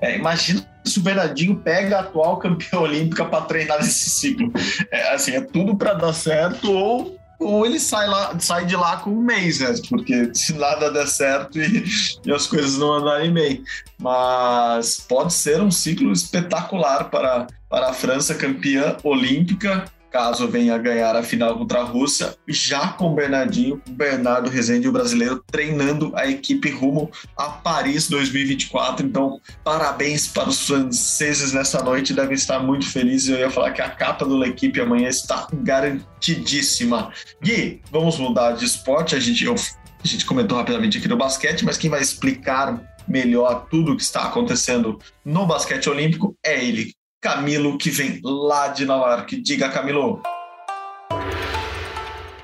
[0.00, 4.52] É, imagina se o Bernardinho pega a atual campeã olímpica para treinar nesse ciclo.
[4.90, 8.98] É, assim, é tudo para dar certo ou ou ele sai, lá, sai de lá
[8.98, 9.74] com um mês, né?
[9.88, 11.84] Porque se nada der certo e,
[12.24, 13.64] e, as coisas não andarem bem.
[13.98, 21.14] Mas pode ser um ciclo espetacular para, para a França campeã olímpica caso venha ganhar
[21.16, 26.70] a final contra a Rússia, já com Bernardinho, Bernardo Rezende, o brasileiro, treinando a equipe
[26.70, 29.06] rumo a Paris 2024.
[29.06, 33.28] Então, parabéns para os franceses nessa noite, devem estar muito felizes.
[33.28, 37.12] Eu ia falar que a capa da equipe amanhã está garantidíssima.
[37.42, 39.14] Gui, vamos mudar de esporte.
[39.14, 43.66] A gente, eu, a gente comentou rapidamente aqui no basquete, mas quem vai explicar melhor
[43.70, 48.86] tudo o que está acontecendo no basquete olímpico é ele, Camilo, que vem lá de
[48.86, 49.42] Nova York.
[49.42, 50.22] Diga, Camilo.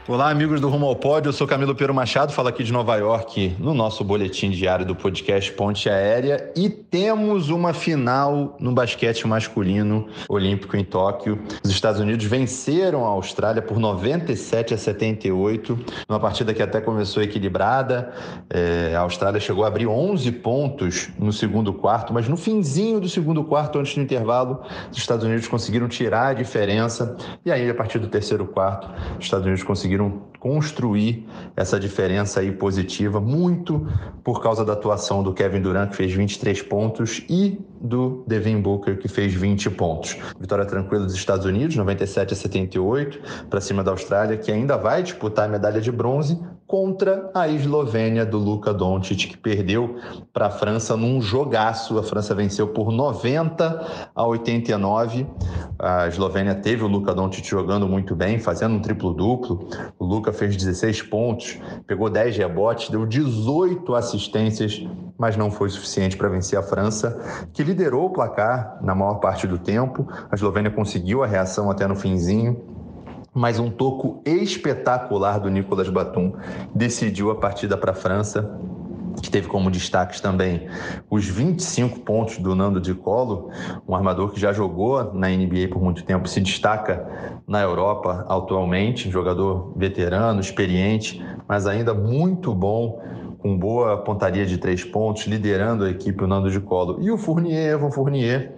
[0.08, 1.30] Olá, amigos do Rumo ao Pódio.
[1.30, 4.94] Eu sou Camilo Pero Machado, falo aqui de Nova York no nosso boletim diário do
[4.94, 6.52] podcast Ponte Aérea.
[6.54, 11.42] E temos uma final no basquete masculino olímpico em Tóquio.
[11.60, 15.76] Os Estados Unidos venceram a Austrália por 97 a 78,
[16.08, 18.12] numa partida que até começou equilibrada.
[18.48, 23.08] É, a Austrália chegou a abrir 11 pontos no segundo quarto, mas no finzinho do
[23.08, 27.16] segundo quarto, antes do intervalo, os Estados Unidos conseguiram tirar a diferença.
[27.44, 28.88] E aí, a partir do terceiro quarto,
[29.18, 31.26] os Estados Unidos conseguiram conseguiram construir
[31.56, 33.86] essa diferença aí positiva, muito
[34.22, 38.98] por causa da atuação do Kevin Durant, que fez 23 pontos, e do Devin Booker,
[38.98, 40.16] que fez 20 pontos.
[40.38, 43.20] Vitória tranquila dos Estados Unidos, 97 a 78,
[43.50, 48.26] para cima da Austrália, que ainda vai disputar a medalha de bronze contra a Eslovênia
[48.26, 49.96] do Luka Doncic, que perdeu
[50.32, 51.96] para a França num jogaço.
[51.98, 55.26] A França venceu por 90 a 89.
[55.78, 59.68] A Eslovênia teve o Luka Doncic jogando muito bem, fazendo um triplo-duplo.
[59.98, 64.84] O Luka fez 16 pontos, pegou 10 rebotes, deu 18 assistências,
[65.16, 69.46] mas não foi suficiente para vencer a França, que liderou o placar na maior parte
[69.46, 70.06] do tempo.
[70.30, 72.75] A Eslovênia conseguiu a reação até no finzinho,
[73.36, 76.32] mas um toco espetacular do Nicolas Batum
[76.74, 78.58] decidiu a partida para a França
[79.22, 80.68] que teve como destaques também
[81.10, 83.50] os 25 pontos do Nando de Colo,
[83.88, 87.06] um armador que já jogou na NBA por muito tempo, se destaca
[87.46, 93.00] na Europa atualmente, jogador veterano, experiente, mas ainda muito bom
[93.38, 96.98] com boa pontaria de três pontos, liderando a equipe o Nando de Colo.
[97.00, 98.54] E o Fournier, Evan Fournier,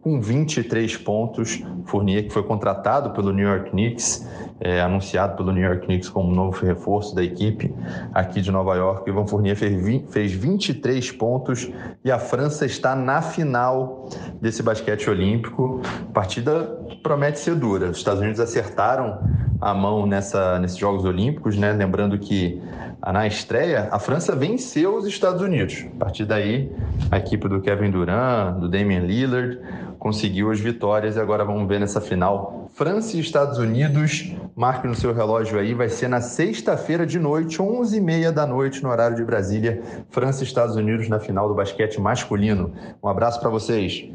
[0.00, 1.62] com 23 pontos.
[1.86, 4.26] Fournier, que foi contratado pelo New York Knicks,
[4.60, 7.74] é, anunciado pelo New York Knicks como novo reforço da equipe
[8.12, 9.08] aqui de Nova York.
[9.08, 11.70] Ivan Fournier fez, 20, fez 23 pontos
[12.04, 14.08] e a França está na final
[14.40, 15.80] desse basquete olímpico.
[16.08, 17.90] A partida promete ser dura.
[17.90, 19.18] Os Estados Unidos acertaram
[19.60, 21.72] a mão nessa, nesses Jogos Olímpicos, né?
[21.72, 22.60] Lembrando que
[23.12, 25.86] na estreia, a França venceu os Estados Unidos.
[25.94, 26.70] A partir daí,
[27.10, 29.58] a equipe do Kevin Durant, do Damian Lillard,
[29.98, 32.68] conseguiu as vitórias e agora vamos ver nessa final.
[32.74, 37.58] França e Estados Unidos, marque no seu relógio aí, vai ser na sexta-feira de noite,
[37.58, 39.82] 11h30 da noite, no horário de Brasília.
[40.10, 42.72] França e Estados Unidos na final do basquete masculino.
[43.02, 44.08] Um abraço para vocês.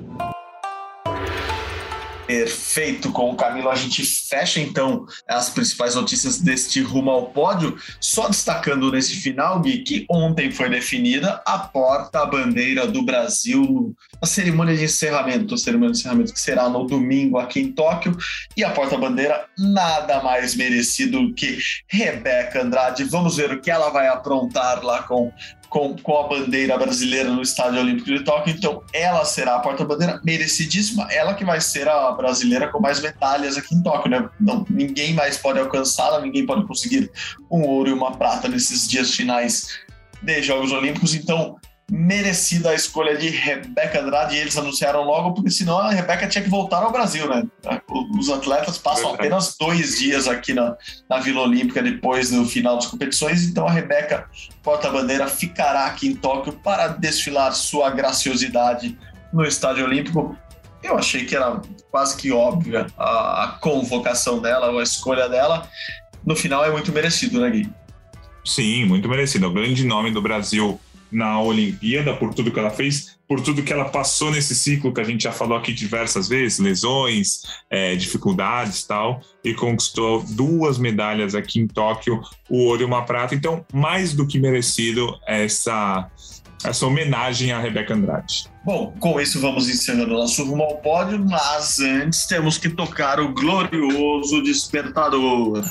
[2.27, 7.77] Perfeito, com o Camilo a gente fecha então as principais notícias deste rumo ao pódio,
[7.99, 14.75] só destacando nesse final, Gui, que ontem foi definida a porta-bandeira do Brasil, a cerimônia
[14.75, 18.17] de encerramento, a cerimônia de encerramento que será no domingo aqui em Tóquio,
[18.57, 23.03] e a porta-bandeira nada mais merecido que Rebeca Andrade.
[23.03, 25.31] Vamos ver o que ela vai aprontar lá com
[25.75, 28.55] com, com a bandeira brasileira no Estádio Olímpico de Tóquio.
[28.55, 31.05] Então, ela será a porta-bandeira merecidíssima.
[31.11, 34.29] Ela que vai ser a brasileira com mais medalhas aqui em Tóquio, né?
[34.39, 37.11] Não, ninguém mais pode alcançá-la, ninguém pode conseguir
[37.51, 39.67] um ouro e uma prata nesses dias finais
[40.21, 41.13] de Jogos Olímpicos.
[41.13, 41.57] Então,
[41.91, 46.43] merecida a escolha de Rebeca Andrade e eles anunciaram logo, porque senão a Rebeca tinha
[46.43, 47.43] que voltar ao Brasil, né?
[48.17, 50.75] Os atletas passam apenas dois dias aqui na,
[51.07, 54.27] na Vila Olímpica depois do final das competições, então a Rebeca
[54.63, 58.97] porta-bandeira ficará aqui em Tóquio para desfilar sua graciosidade
[59.31, 60.35] no Estádio Olímpico.
[60.81, 61.61] Eu achei que era
[61.91, 65.67] quase que óbvia a, a convocação dela, a escolha dela.
[66.25, 67.69] No final é muito merecido, né, Gui?
[68.43, 69.47] Sim, muito merecido.
[69.47, 70.79] O grande nome do Brasil
[71.11, 75.01] na Olimpíada, por tudo que ela fez, por tudo que ela passou nesse ciclo que
[75.01, 81.35] a gente já falou aqui diversas vezes, lesões, é, dificuldades tal, e conquistou duas medalhas
[81.35, 83.33] aqui em Tóquio, o ouro e uma prata.
[83.33, 86.09] Então, mais do que merecido essa
[86.63, 88.49] essa homenagem à Rebeca Andrade.
[88.63, 93.33] Bom, com isso vamos encerrando nosso rumo ao pódio, mas antes temos que tocar o
[93.33, 95.63] glorioso despertador.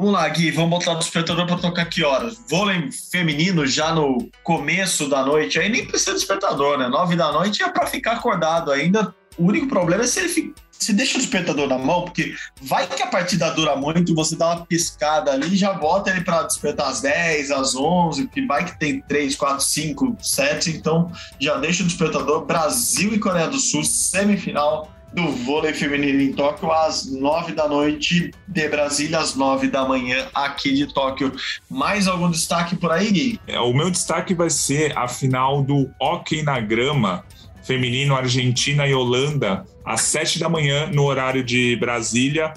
[0.00, 2.42] Vamos lá, Gui, vamos botar o despertador para tocar que horas?
[2.48, 6.88] Vôlei feminino já no começo da noite, aí nem precisa de despertador, né?
[6.88, 9.14] Nove da noite é para ficar acordado ainda.
[9.36, 12.86] O único problema é se ele fica se deixa o despertador na mão, porque vai
[12.86, 16.88] que a partida dura muito, você dá uma piscada ali, já bota ele para despertar
[16.88, 21.82] às 10, às 11, que vai que tem 3, 4, 5, 7, então já deixa
[21.82, 22.46] o despertador.
[22.46, 28.30] Brasil e Coreia do Sul, semifinal do vôlei feminino em Tóquio às 9 da noite
[28.46, 31.32] de Brasília, às 9 da manhã aqui de Tóquio.
[31.68, 33.40] Mais algum destaque por aí, Gui?
[33.46, 37.24] É, o meu destaque vai ser a final do hockey na grama
[37.62, 42.52] feminino Argentina e Holanda às 7 da manhã no horário de Brasília.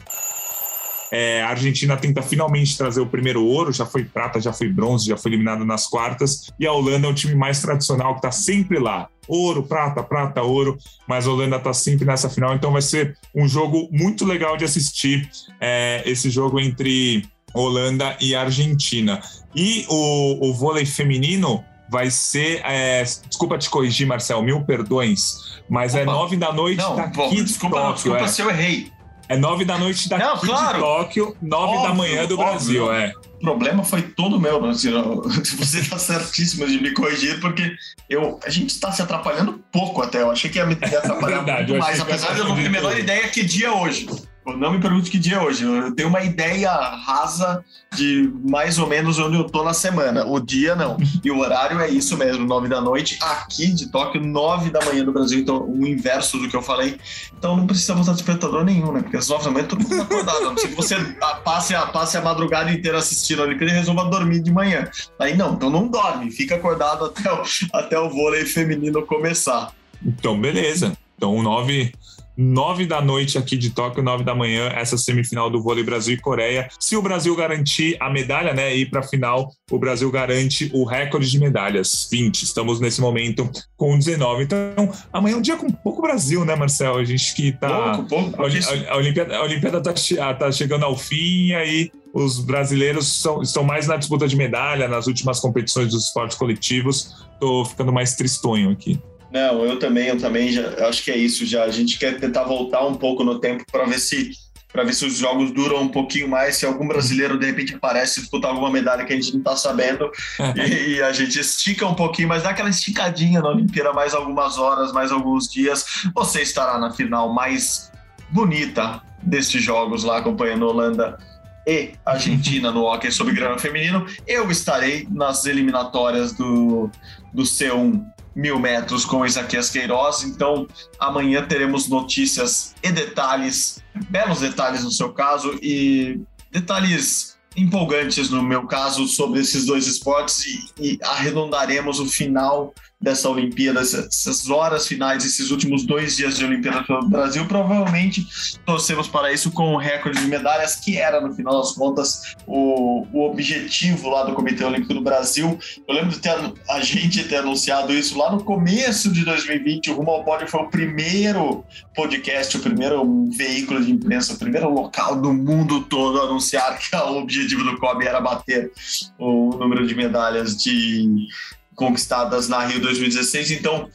[1.15, 5.07] É, a Argentina tenta finalmente trazer o primeiro ouro, já foi prata, já foi bronze,
[5.07, 6.51] já foi eliminado nas quartas.
[6.59, 9.07] E a Holanda é o time mais tradicional que está sempre lá.
[9.27, 10.75] Ouro, prata, prata, ouro,
[11.07, 14.65] mas a Holanda está sempre nessa final, então vai ser um jogo muito legal de
[14.65, 15.29] assistir
[15.61, 19.21] é, esse jogo entre Holanda e Argentina.
[19.55, 22.59] E o, o vôlei feminino vai ser.
[22.65, 26.11] É, desculpa te corrigir, Marcel, mil perdões, mas é Opa.
[26.11, 27.93] é nove da noite não, daqui bom, desculpa, Tóquio.
[27.93, 28.27] Desculpa é.
[28.27, 28.91] se eu errei.
[29.33, 30.75] É nove da noite daqui não, claro.
[30.75, 32.45] de Tóquio, nove óbvio, da manhã do óbvio.
[32.45, 33.13] Brasil, é.
[33.37, 34.91] O problema foi todo meu, assim,
[35.57, 37.75] você está certíssimo de me corrigir, porque
[38.07, 40.21] eu, a gente está se atrapalhando pouco até.
[40.21, 42.67] Eu achei que ia me atrapalhar é Verdade, muito mais, apesar de eu não ter
[42.67, 44.07] a menor ideia que dia é hoje.
[44.45, 45.63] Não me pergunte que dia é hoje.
[45.63, 47.63] Eu tenho uma ideia rasa
[47.95, 50.25] de mais ou menos onde eu tô na semana.
[50.25, 50.97] O dia não.
[51.23, 55.03] E o horário é isso mesmo, nove da noite, aqui de Tóquio, nove da manhã
[55.03, 55.39] no Brasil.
[55.39, 56.97] Então, o inverso do que eu falei.
[57.37, 59.01] Então não precisa botar despertador nenhum, né?
[59.01, 60.37] Porque às nove da manhã todo mundo tá acordado.
[60.37, 60.95] A não ser que você
[61.43, 64.89] passe a, passe a madrugada inteira assistindo a Olimpíada e resolva dormir de manhã.
[65.19, 69.71] Aí não, então não dorme, fica acordado até o, até o vôlei feminino começar.
[70.05, 70.97] Então, beleza.
[71.17, 71.93] Então, nove.
[72.37, 76.19] 9 da noite aqui de Tóquio, 9 da manhã, essa semifinal do vôlei Brasil e
[76.19, 76.67] Coreia.
[76.79, 80.69] Se o Brasil garantir a medalha, né, e ir para a final, o Brasil garante
[80.73, 82.43] o recorde de medalhas, 20.
[82.43, 84.43] Estamos nesse momento com 19.
[84.43, 86.97] Então, amanhã é um dia com pouco Brasil, né, Marcel?
[86.97, 87.97] A gente que tá.
[88.07, 89.93] Pouco, pouco, a, a, a, Olimpíada, a Olimpíada tá,
[90.33, 94.87] tá chegando ao fim, e aí os brasileiros são, estão mais na disputa de medalha
[94.87, 97.25] nas últimas competições dos esportes coletivos.
[97.39, 98.99] Tô ficando mais tristonho aqui.
[99.33, 101.63] Não, eu também, eu também já acho que é isso já.
[101.63, 104.31] A gente quer tentar voltar um pouco no tempo para ver se
[104.71, 108.19] para ver se os jogos duram um pouquinho mais, se algum brasileiro de repente aparece
[108.19, 110.09] disputar alguma medalha que a gente não está sabendo
[110.55, 114.57] e, e, a gente estica um pouquinho, mas dá aquela esticadinha na Olimpíada mais algumas
[114.57, 115.85] horas, mais alguns dias.
[116.15, 117.91] Você estará na final mais
[118.31, 121.19] bonita destes jogos lá acompanhando Holanda
[121.67, 124.07] e Argentina no hockey sobre grama feminino.
[124.25, 126.89] Eu estarei nas eliminatórias do,
[127.31, 128.03] do C1
[128.35, 130.23] mil metros com Isaquias Queiroz.
[130.23, 130.67] Então,
[130.99, 136.21] amanhã teremos notícias e detalhes, belos detalhes no seu caso, e
[136.51, 142.73] detalhes empolgantes no meu caso sobre esses dois esportes e, e arredondaremos o final
[143.03, 148.25] dessa Olimpíada, essas horas finais, esses últimos dois dias de Olimpíada pelo Brasil, provavelmente
[148.65, 153.05] torcemos para isso com o recorde de medalhas, que era, no final das contas, o,
[153.11, 155.59] o objetivo lá do Comitê Olímpico do Brasil.
[155.85, 156.33] Eu lembro de ter,
[156.69, 159.91] a gente ter anunciado isso lá no começo de 2020.
[159.91, 164.69] O Rumo ao Pódio foi o primeiro podcast, o primeiro veículo de imprensa, o primeiro
[164.69, 168.71] local do mundo todo a anunciar que o objetivo do COB era bater
[169.19, 171.27] o número de medalhas de
[171.75, 173.51] conquistadas na Rio 2016.
[173.51, 173.89] Então,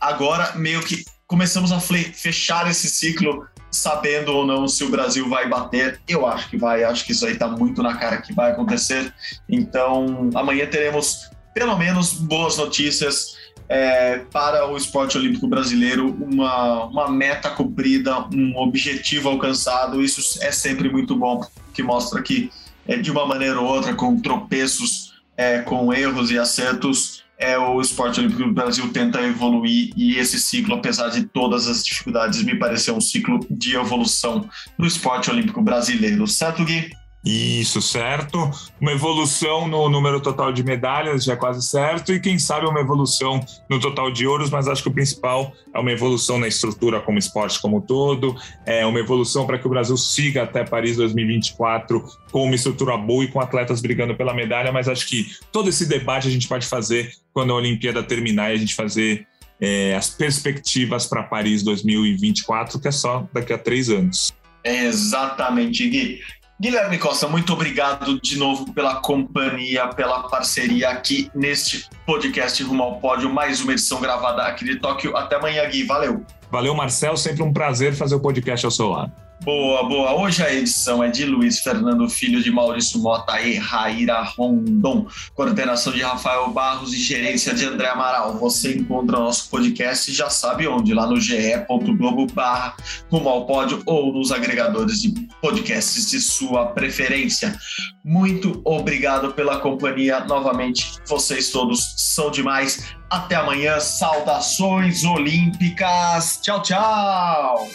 [0.00, 5.48] agora meio que começamos a fechar esse ciclo sabendo ou não se o Brasil vai
[5.48, 6.00] bater.
[6.08, 9.12] Eu acho que vai, acho que isso aí está muito na cara que vai acontecer.
[9.48, 13.36] Então, amanhã teremos pelo menos boas notícias
[13.68, 20.02] é, para o esporte olímpico brasileiro, uma, uma meta cumprida, um objetivo alcançado.
[20.02, 22.50] Isso é sempre muito bom, que mostra que,
[22.86, 27.80] é, de uma maneira ou outra, com tropeços é, com erros e acertos, é, o
[27.80, 32.56] esporte olímpico do Brasil tenta evoluir e esse ciclo, apesar de todas as dificuldades, me
[32.56, 36.26] pareceu um ciclo de evolução no esporte olímpico brasileiro.
[36.26, 36.90] Certo, Gui?
[37.24, 38.50] Isso, certo.
[38.80, 42.80] Uma evolução no número total de medalhas, já é quase certo, e quem sabe uma
[42.80, 47.00] evolução no total de ouros, mas acho que o principal é uma evolução na estrutura
[47.00, 52.04] como esporte como todo, é uma evolução para que o Brasil siga até Paris 2024
[52.30, 55.86] com uma estrutura boa e com atletas brigando pela medalha, mas acho que todo esse
[55.86, 59.26] debate a gente pode fazer quando a Olimpíada terminar e a gente fazer
[59.60, 64.32] é, as perspectivas para Paris 2024, que é só daqui a três anos.
[64.64, 66.20] Exatamente, Gui.
[66.60, 72.98] Guilherme Costa, muito obrigado de novo pela companhia, pela parceria aqui neste podcast Rumo ao
[72.98, 75.16] Pódio, mais uma edição gravada aqui de Tóquio.
[75.16, 75.84] Até amanhã, Gui.
[75.84, 76.26] Valeu.
[76.50, 77.16] Valeu, Marcel.
[77.16, 79.12] Sempre um prazer fazer o podcast ao seu lado.
[79.48, 80.14] Boa, boa.
[80.14, 85.06] Hoje a edição é de Luiz Fernando Filho de Maurício Mota e Raíra Rondon.
[85.34, 88.36] Coordenação de Rafael Barros e gerência de André Amaral.
[88.36, 92.76] Você encontra nosso podcast já sabe onde, lá no ge.globo barra
[93.10, 97.58] rumo ao pódio ou nos agregadores de podcasts de sua preferência.
[98.04, 100.98] Muito obrigado pela companhia novamente.
[101.06, 102.94] Vocês todos são demais.
[103.08, 103.80] Até amanhã.
[103.80, 106.38] Saudações olímpicas.
[106.42, 107.66] Tchau, tchau.